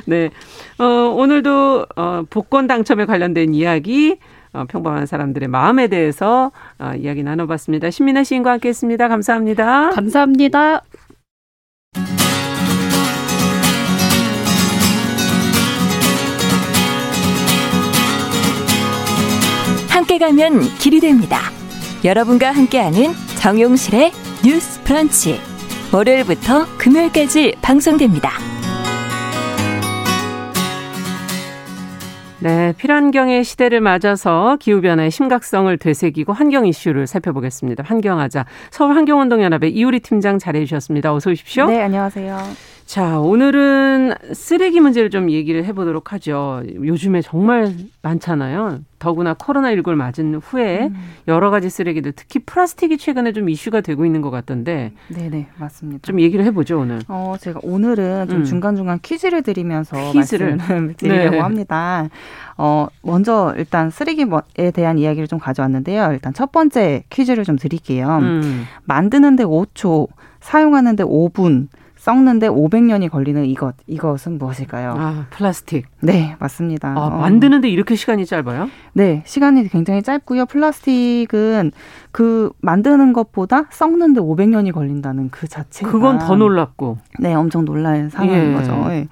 [0.06, 0.30] 네.
[0.78, 4.18] 어, 오늘도 어, 복권 당첨에 관련된 이야기
[4.52, 7.90] 어, 평범한 사람들의 마음에 대해서 어, 이야기 나눠봤습니다.
[7.90, 9.08] 신민아 시인과 함께 했습니다.
[9.08, 9.90] 감사합니다.
[9.90, 10.82] 감사합니다.
[19.88, 21.38] 함께 가면 길이 됩니다.
[22.04, 24.12] 여러분과 함께하는 정용실의
[24.48, 25.38] 뉴스 브런치.
[25.92, 28.30] 월요일부터 금요일까지 방송됩니다.
[32.40, 37.84] 네, 필환경의 시대를 맞아서 기후변화의 심각성을 되새기고 환경 이슈를 살펴보겠습니다.
[37.86, 38.46] 환경하자.
[38.70, 41.12] 서울환경운동연합의 이우리 팀장 자리해 주셨습니다.
[41.12, 41.66] 어서 오십시오.
[41.66, 42.38] 네, 안녕하세요.
[42.88, 46.62] 자, 오늘은 쓰레기 문제를 좀 얘기를 해보도록 하죠.
[46.74, 48.78] 요즘에 정말 많잖아요.
[48.98, 50.96] 더구나 코로나19를 맞은 후에 음.
[51.28, 54.94] 여러 가지 쓰레기들, 특히 플라스틱이 최근에 좀 이슈가 되고 있는 것 같던데.
[55.08, 56.00] 네네, 맞습니다.
[56.00, 57.00] 좀 얘기를 해보죠, 오늘.
[57.08, 58.44] 어, 제가 오늘은 좀 음.
[58.44, 61.40] 중간중간 퀴즈를 드리면서 퀴즈를 말씀을 드리려고 네.
[61.40, 62.08] 합니다.
[62.56, 64.24] 어, 먼저 일단 쓰레기에
[64.72, 66.12] 대한 이야기를 좀 가져왔는데요.
[66.12, 68.16] 일단 첫 번째 퀴즈를 좀 드릴게요.
[68.22, 68.64] 음.
[68.84, 70.08] 만드는데 5초,
[70.40, 71.68] 사용하는데 5분,
[72.08, 74.94] 썩는데 500년이 걸리는 이것 이것은 무엇일까요?
[74.96, 75.84] 아 플라스틱.
[76.00, 76.94] 네 맞습니다.
[76.96, 77.10] 아, 어.
[77.10, 78.70] 만드는데 이렇게 시간이 짧아요?
[78.94, 80.46] 네 시간이 굉장히 짧고요.
[80.46, 81.72] 플라스틱은
[82.10, 86.96] 그 만드는 것보다 썩는데 500년이 걸린다는 그 자체가 그건 더 놀랍고.
[87.20, 88.54] 네 엄청 놀랄 상황인 예.
[88.54, 88.72] 거죠.
[88.88, 89.06] 네.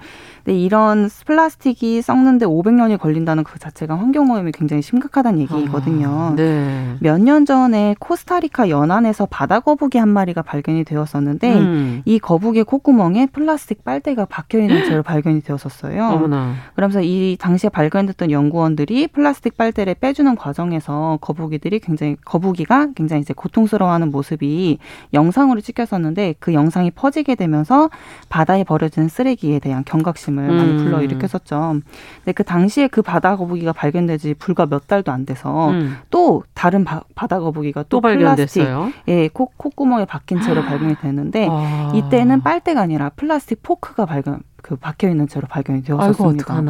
[0.46, 6.08] 근데 이런 플라스틱이 썩는데 500년이 걸린다는 그 자체가 환경 오염이 굉장히 심각하다는 얘기거든요.
[6.08, 6.96] 아, 네.
[7.00, 12.02] 몇년 전에 코스타리카 연안에서 바다 거북이 한 마리가 발견이 되었었는데 음.
[12.04, 16.04] 이 거북이의 콧구멍에 플라스틱 빨대가 박혀 있는 채로 발견이 되었었어요.
[16.04, 16.54] 어머나.
[16.76, 24.12] 그러면서 이 당시에 발견됐던 연구원들이 플라스틱 빨대를 빼주는 과정에서 거북이들이 굉장히 거북이가 굉장히 이제 고통스러워하는
[24.12, 24.78] 모습이
[25.12, 27.90] 영상으로 찍혔었는데 그 영상이 퍼지게 되면서
[28.28, 30.56] 바다에 버려지는 쓰레기에 대한 경각심 관심을 음.
[30.56, 31.80] 많이 불러 일으켰었죠.
[32.18, 35.96] 근데 그 당시에 그 바다 거북이가 발견되지 불과 몇 달도 안 돼서 음.
[36.10, 38.66] 또 다른 바다 거북이가 또, 또 플라스틱
[39.08, 41.92] 예, 코, 콧구멍에 박힌 채로 발견이 됐는데 아.
[41.94, 46.54] 이때는 빨대가 아니라 플라스틱 포크가 발견 그 박혀 있는 채로 발견이 되었습니다.
[46.54, 46.64] 아이고,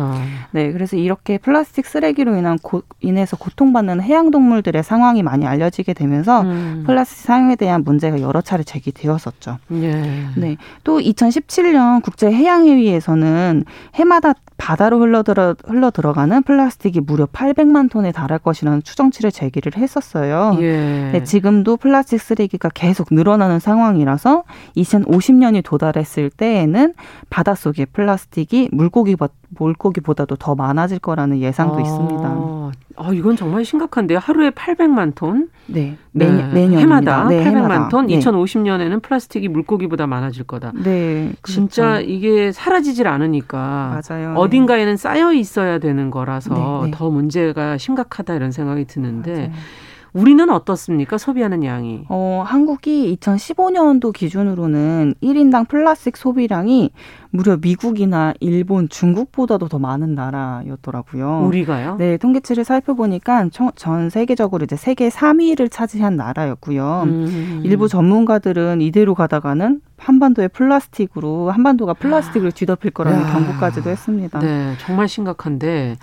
[0.51, 6.43] 네, 그래서 이렇게 플라스틱 쓰레기로 인한 고, 인해서 고통받는 해양 동물들의 상황이 많이 알려지게 되면서
[6.43, 6.83] 음.
[6.87, 9.59] 플라스틱 사용에 대한 문제가 여러 차례 제기되었었죠.
[9.73, 10.27] 예.
[10.37, 18.13] 네, 또 2017년 국제 해양 회의에서는 해마다 바다로 흘러들어 흘러 들어가는 플라스틱이 무려 800만 톤에
[18.13, 20.57] 달할 것이라는 추정치를 제기를 했었어요.
[20.61, 21.11] 예.
[21.13, 24.45] 네, 지금도 플라스틱 쓰레기가 계속 늘어나는 상황이라서
[24.77, 26.95] 2050년이 도달했을 때에는
[27.31, 29.17] 바닷속에 플라스틱이 물고기
[29.51, 32.73] 물고기보다도 더 많아질 거라는 예상도 아, 있습니다.
[32.99, 34.19] 아, 이건 정말 심각한데요.
[34.19, 35.49] 하루에 800만 톤?
[35.67, 35.97] 네.
[36.13, 36.49] 매, 네.
[36.53, 37.89] 매년 해마다 네, 800만 해마다.
[37.89, 38.07] 톤.
[38.07, 38.19] 네.
[38.19, 40.73] 2050년에는 플라스틱이 물고기보다 많아질 거다.
[40.75, 41.33] 네.
[41.41, 41.53] 그렇죠.
[41.53, 44.35] 진짜 이게 사라지질 않으니까 맞아요.
[44.37, 46.97] 어딘가에는 쌓여 있어야 되는 거라서 네, 네.
[46.97, 49.51] 더 문제가 심각하다 이런 생각이 드는데 맞아요.
[50.17, 51.19] 우리는 어떻습니까?
[51.19, 52.05] 소비하는 양이?
[52.09, 56.91] 어, 한국이 2015년도 기준으로는 1인당 플라스틱 소비량이
[57.31, 61.43] 무려 미국이나 일본, 중국보다도 더 많은 나라였더라고요.
[61.45, 61.97] 우리가요?
[61.99, 67.03] 네, 통계치를 살펴보니까 전 세계적으로 이제 세계 3위를 차지한 나라였고요.
[67.05, 67.61] 음.
[67.63, 73.33] 일부 전문가들은 이대로 가다가는 한반도의 플라스틱으로 한반도가 플라스틱을 뒤덮일 거라는 야.
[73.33, 74.39] 경고까지도 했습니다.
[74.39, 75.97] 네, 정말 심각한데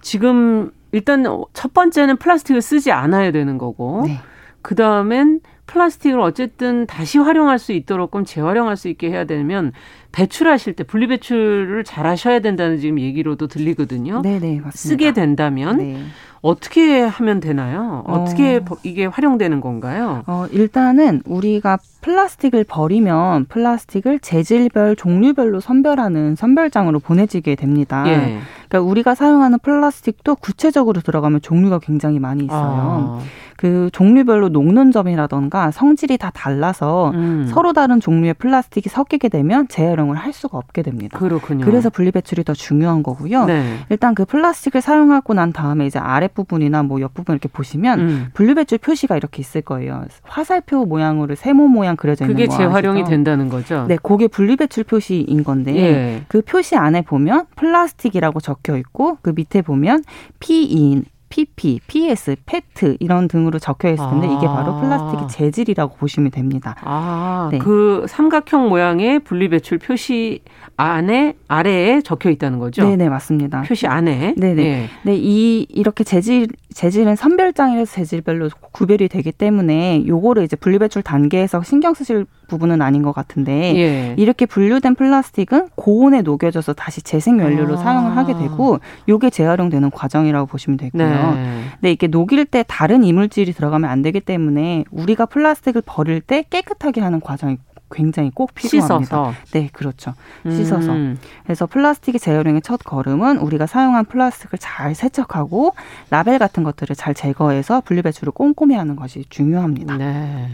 [0.00, 4.18] 지금 일단 첫 번째는 플라스틱을 쓰지 않아야 되는 거고 네.
[4.60, 9.72] 그 다음엔 플라스틱을 어쨌든 다시 활용할 수 있도록 좀 재활용할 수 있게 해야 되면
[10.12, 14.22] 배출하실 때 분리 배출을 잘 하셔야 된다는 지금 얘기로도 들리거든요.
[14.22, 14.70] 네네 네, 맞습니다.
[14.70, 16.04] 쓰게 된다면 네.
[16.42, 18.02] 어떻게 하면 되나요?
[18.06, 20.24] 어떻게 어, 이게 활용되는 건가요?
[20.26, 28.02] 어, 일단은 우리가 플라스틱을 버리면 플라스틱을 재질별 종류별로 선별하는 선별장으로 보내지게 됩니다.
[28.08, 28.40] 예.
[28.68, 33.20] 그러니까 우리가 사용하는 플라스틱도 구체적으로 들어가면 종류가 굉장히 많이 있어요.
[33.20, 33.42] 아.
[33.56, 37.46] 그 종류별로 녹는 점이라던가 성질이 다 달라서 음.
[37.48, 41.16] 서로 다른 종류의 플라스틱이 섞이게 되면 재활용을 할 수가 없게 됩니다.
[41.16, 41.64] 그렇군요.
[41.64, 43.44] 그래서 분리배출이 더 중요한 거고요.
[43.44, 43.76] 네.
[43.88, 48.26] 일단 그 플라스틱을 사용하고 난 다음에 이제 아 랫부분이나 뭐 옆부분 이렇게 보시면 음.
[48.34, 50.04] 분리배출 표시가 이렇게 있을 거예요.
[50.22, 53.86] 화살표 모양으로 세모 모양 그려져 있는 거 그게 재활용이 된다는 거죠?
[53.88, 56.22] 네, 그게 분리배출 표시인 건데 예.
[56.28, 60.04] 그 표시 안에 보면 플라스틱이라고 적혀 있고 그 밑에 보면
[60.40, 64.36] 피인 PP, PS, 페트 이런 등으로 적혀 있을 텐데 아.
[64.36, 66.76] 이게 바로 플라스틱의 재질이라고 보시면 됩니다.
[66.82, 67.56] 아, 네.
[67.56, 70.40] 그 삼각형 모양의 분리배출 표시
[70.76, 72.86] 안에 아래에 적혀 있다는 거죠?
[72.86, 73.62] 네, 네, 맞습니다.
[73.62, 74.34] 표시 안에.
[74.36, 74.62] 네, 네.
[74.62, 81.94] 네, 네이 이렇게 재질 재질은 선별장이라서 재질별로 구별이 되기 때문에 요거를 이제 분리배출 단계에서 신경
[81.94, 84.14] 쓰실 부분은 아닌 것 같은데 예.
[84.18, 87.76] 이렇게 분류된 플라스틱은 고온에 녹여져서 다시 재생 연료로 아.
[87.78, 91.34] 사용을 하게 되고 요게 재활용되는 과정이라고 보시면 되고요.
[91.34, 91.62] 네.
[91.74, 97.00] 근데 이게 녹일 때 다른 이물질이 들어가면 안 되기 때문에 우리가 플라스틱을 버릴 때 깨끗하게
[97.00, 97.58] 하는 과정이
[97.92, 99.04] 굉장히 꼭 필요합니다.
[99.04, 99.32] 씻어서.
[99.52, 100.14] 네, 그렇죠.
[100.48, 100.92] 씻어서.
[100.92, 101.18] 음.
[101.44, 105.74] 그래서 플라스틱의 재활용의 첫 걸음은 우리가 사용한 플라스틱을 잘 세척하고
[106.10, 109.96] 라벨 같은 것들을 잘 제거해서 분리배출을 꼼꼼히 하는 것이 중요합니다.
[109.96, 110.48] 네.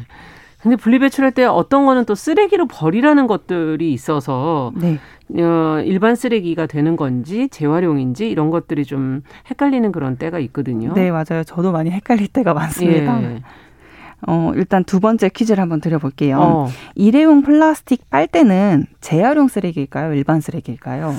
[0.60, 4.98] 근데 분리배출할 때 어떤 거는 또 쓰레기로 버리라는 것들이 있어서 네.
[5.40, 10.94] 어, 일반 쓰레기가 되는 건지 재활용인지 이런 것들이 좀 헷갈리는 그런 때가 있거든요.
[10.94, 11.44] 네, 맞아요.
[11.46, 13.22] 저도 많이 헷갈릴 때가 많습니다.
[13.22, 13.42] 예.
[14.26, 16.38] 어, 일단 두 번째 퀴즈를 한번 드려볼게요.
[16.40, 16.68] 어.
[16.94, 20.12] 일회용 플라스틱 빨대는 재활용 쓰레기일까요?
[20.14, 21.14] 일반 쓰레기일까요?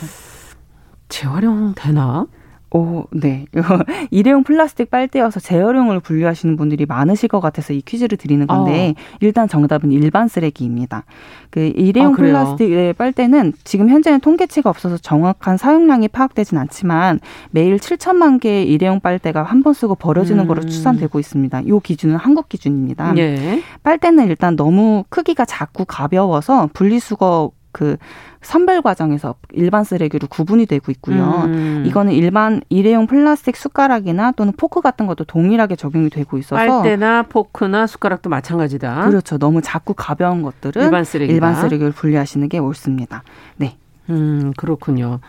[1.07, 2.27] 재활용 되나?
[2.71, 3.45] 오, 네.
[4.11, 9.01] 일회용 플라스틱 빨대여서 재활용을 분류하시는 분들이 많으실 것 같아서 이 퀴즈를 드리는 건데 어.
[9.21, 11.03] 일단 정답은 일반 쓰레기입니다.
[11.49, 17.19] 그 일회용 아, 플라스틱의 빨대는 지금 현재는 통계치가 없어서 정확한 사용량이 파악되진 않지만
[17.51, 20.47] 매일 7천만 개의 일회용 빨대가 한 번 쓰고 버려지는 음.
[20.47, 21.61] 거로 추산되고 있습니다.
[21.65, 23.13] 이 기준은 한국 기준입니다.
[23.17, 23.61] 예.
[23.83, 27.97] 빨대는 일단 너무 크기가 작고 가벼워서 분리수거 그
[28.41, 31.43] 선별 과정에서 일반 쓰레기로 구분이 되고 있고요.
[31.45, 31.83] 음.
[31.85, 37.87] 이거는 일반 일회용 플라스틱 숟가락이나 또는 포크 같은 것도 동일하게 적용이 되고 있어서 빨대나 포크나
[37.87, 39.05] 숟가락도 마찬가지다.
[39.09, 39.37] 그렇죠.
[39.37, 41.33] 너무 작고 가벼운 것들은 일반, 쓰레기다.
[41.33, 43.23] 일반 쓰레기를 분리하시는 게 옳습니다.
[43.57, 43.77] 네.
[44.09, 45.19] 음, 그렇군요.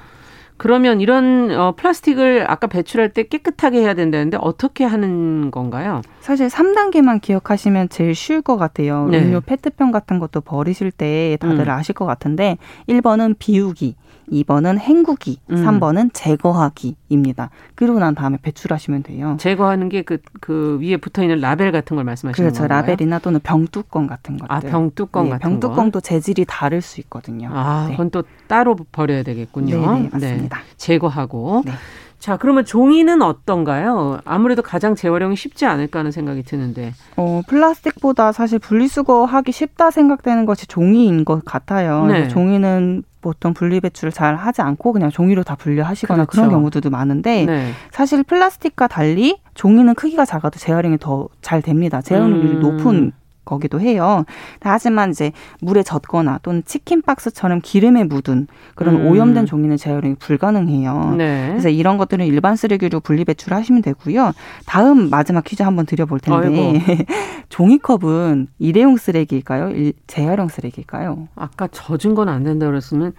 [0.61, 6.03] 그러면 이런 어, 플라스틱을 아까 배출할 때 깨끗하게 해야 된다는데 어떻게 하는 건가요?
[6.21, 9.09] 사실 3단계만 기억하시면 제일 쉬울 것 같아요.
[9.09, 9.23] 네.
[9.23, 11.71] 음료 페트병 같은 것도 버리실 때 다들 음.
[11.71, 12.59] 아실 것 같은데
[12.91, 13.97] 1번은 비우기,
[14.31, 15.65] 2번은 헹구기, 음.
[15.65, 17.51] 3번은 제거하기입니다.
[17.75, 19.37] 그리고 난 다음에 배출하시면 돼요.
[19.41, 22.69] 제거하는 게그그 위에 붙어 있는 라벨 같은 걸 말씀하시는 그렇죠.
[22.69, 22.83] 건가요?
[22.83, 24.55] 라벨이나 또는 병뚜껑 같은 것들.
[24.55, 26.01] 아, 병뚜껑 네, 같은 병뚜껑도 거.
[26.01, 27.51] 재질이 다를 수 있거든요.
[27.53, 27.93] 아, 네.
[27.93, 29.81] 그건 또 따로 버려야 되겠군요.
[29.95, 30.50] 네, 네 맞습니다.
[30.59, 30.65] 네.
[30.77, 31.63] 제거하고.
[31.65, 31.73] 네.
[32.19, 34.21] 자, 그러면 종이는 어떤가요?
[34.27, 36.93] 아무래도 가장 재활용이 쉽지 않을까 하는 생각이 드는데.
[37.17, 42.05] 어, 플라스틱보다 사실 분리수거하기 쉽다 생각되는 것이 종이인 것 같아요.
[42.07, 42.29] 네.
[42.29, 46.43] 종이는 보통 분리배출을 잘 하지 않고 그냥 종이로 다 분류하시거나 그렇죠.
[46.43, 47.73] 그런 경우들도 많은데 네.
[47.91, 52.01] 사실 플라스틱과 달리 종이는 크기가 작아도 재활용이 더 잘 됩니다.
[52.03, 52.61] 재활용률이 음.
[52.61, 53.13] 높은
[53.51, 54.25] 거기도 해요.
[54.61, 59.07] 하지만 이제 물에 젖거나 또는 치킨 박스처럼 기름에 묻은 그런 음.
[59.09, 61.15] 오염된 종이는 재활용이 불가능해요.
[61.19, 61.49] 네.
[61.51, 64.33] 그래서 이런 것들은 일반 쓰레기로 분리 배출하시면 되고요.
[64.65, 66.81] 다음 마지막 퀴즈 한번 드려볼 텐데
[67.51, 69.93] 종이컵은 일회용 쓰레기일까요?
[70.07, 71.29] 재활용 쓰레기일까요?
[71.37, 73.13] 아까 젖은 건 안 된다 그랬으면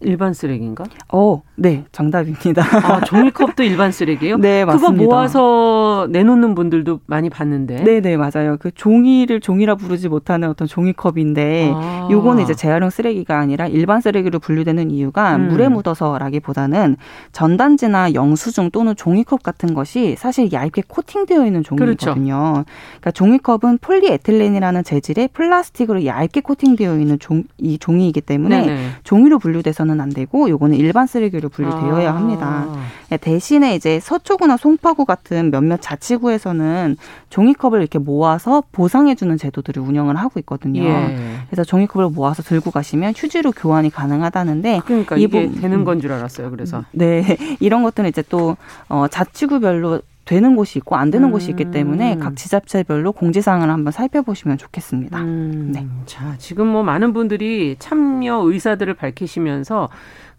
[0.00, 0.84] 일반 쓰레기인가?
[1.12, 2.62] 어, 네, 정답입니다.
[2.62, 4.36] 아, 종이컵도 일반 쓰레기예요?
[4.36, 4.92] 네, 맞습니다.
[4.92, 7.82] 그거 모아서 내놓는 분들도 많이 봤는데.
[7.82, 8.56] 네, 네, 맞아요.
[8.60, 12.08] 그 종이를 종이라 부르지 못하는 어떤 종이컵인데 아.
[12.10, 15.48] 요거는 이제 재활용 쓰레기가 아니라 일반 쓰레기로 분류되는 이유가 음.
[15.48, 16.96] 물에 묻어서라기보다는
[17.32, 21.94] 전단지나 영수증 또는 종이컵 같은 것이 사실 얇게 코팅되어 있는 종이거든요.
[21.96, 22.14] 그렇죠.
[22.14, 28.88] 그러니까 종이컵은 폴리에틸렌이라는 재질의 플라스틱으로 얇게 코팅되어 있는 종, 이 종이이기 때문에 네네.
[29.02, 32.14] 종이로 분류돼서 있어서는 안 되고 요거는 일반 쓰레기로 분류되어야 아.
[32.14, 32.66] 합니다.
[32.68, 33.16] 아.
[33.16, 36.96] 대신에 이제 서초구나 송파구 같은 몇몇 자치구에서는
[37.30, 40.82] 종이컵을 이렇게 모아서 보상해주는 제도들을 운영을 하고 있거든요.
[40.84, 41.16] 예.
[41.48, 46.50] 그래서 종이컵을 모아서 들고 가시면 휴지로 교환이 가능하다는데 그러니까 이게 되는 건 줄 알았어요.
[46.52, 47.24] 그래서 네
[47.58, 48.56] 이런 것들은 이제 또
[48.88, 51.32] 어, 자치구별로 되는 곳이 있고 안 되는 음.
[51.32, 55.18] 곳이 있기 때문에 각 지자체별로 공지사항을 한번 살펴보시면 좋겠습니다.
[55.22, 55.72] 음.
[55.72, 55.86] 네.
[56.04, 59.88] 자, 지금 뭐 많은 분들이 참여 의사들을 밝히시면서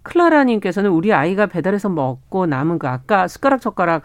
[0.04, 4.04] 클라라님께서는 우리 아이가 배달해서 먹고 남은 그 아까 숟가락 젓가락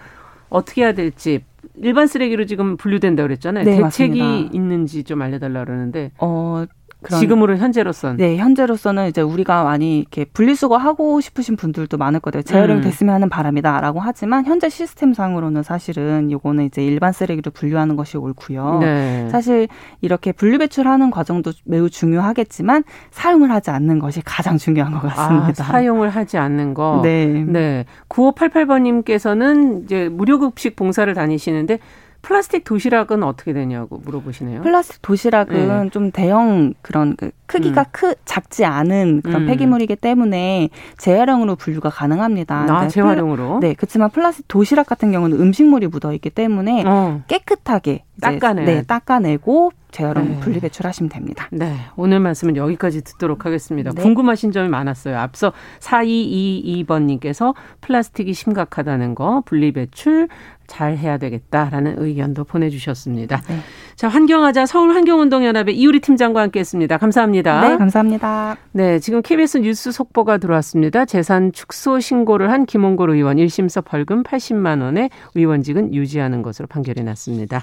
[0.49, 1.45] 어떻게 해야 될지
[1.77, 3.65] 일반 쓰레기로 지금 분류된다 그랬잖아요.
[3.65, 4.57] 네, 대책이 맞습니다.
[4.57, 6.13] 있는지 좀 알려달라 그러는데.
[6.17, 6.65] 어
[7.11, 12.43] 지금으로 현재로서는 네 현재로서는 이제 우리가 많이 이렇게 분리수거 하고 싶으신 분들도 많을 거예요.
[12.43, 12.83] 재활용 음.
[12.83, 18.79] 됐으면 하는 바람이다라고 하지만 현재 시스템상으로는 사실은 요거는 이제 일반 쓰레기로 분류하는 것이 옳고요.
[18.81, 19.29] 네.
[19.31, 19.69] 사실
[20.01, 25.65] 이렇게 분류 배출하는 과정도 매우 중요하겠지만 사용을 하지 않는 것이 가장 중요한 것 같습니다.
[25.65, 27.01] 아, 사용을 하지 않는 거.
[27.03, 27.27] 네.
[27.27, 27.85] 네.
[28.09, 31.79] 9588번님께서는 이제 무료급식 봉사를 다니시는데
[32.25, 34.63] 플라스틱 도시락은 어떻게 되냐고 물어보시네요.
[34.63, 35.91] 플라스틱 도시락은 네.
[35.91, 37.85] 좀 대형 그런 그 크기가 음.
[37.93, 39.47] 크 작지 않은 그런 음.
[39.47, 42.67] 폐기물이기 때문에 재활용으로 분류가 가능합니다.
[42.71, 43.59] 아, 재활용으로?
[43.61, 47.23] 네, 그렇지만 플라스틱 도시락 같은 경우는 음식물이 묻어 있기 때문에 어.
[47.29, 50.41] 깨끗하게 닦아내 네, 닦아내고 재활용 네.
[50.41, 51.49] 분리 배출하시면 됩니다.
[51.53, 51.77] 네.
[51.95, 53.93] 오늘 말씀은 여기까지 듣도록 하겠습니다.
[53.93, 54.03] 네.
[54.03, 55.17] 궁금하신 점이 많았어요.
[55.17, 60.29] 앞서 4222번님께서 플라스틱이 심각하다는 거, 분리 배출
[60.67, 63.41] 잘 해야 되겠다라는 의견도 보내주셨습니다.
[63.49, 63.59] 네.
[63.97, 66.99] 자, 환경하자 서울 환경운동연합의 이우리 팀장과 함께 했습니다.
[66.99, 67.69] 감사합니다.
[67.69, 68.57] 네, 감사합니다.
[68.73, 71.05] 네, 지금 KBS 뉴스 속보가 들어왔습니다.
[71.05, 77.63] 재산 축소 신고를 한 김홍걸 의원 1심서 벌금 80만 원의 의원직은 유지하는 것으로 판결이 났습니다.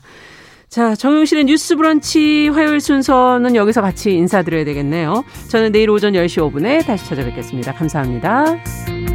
[0.72, 5.26] 자, 정용실의 뉴스 브런치 화요일 순서는 여기서 같이 인사드려야 되겠네요.
[5.50, 7.74] 저는 내일 오전 10시 5분에 다시 찾아뵙겠습니다.
[7.74, 9.11] 감사합니다.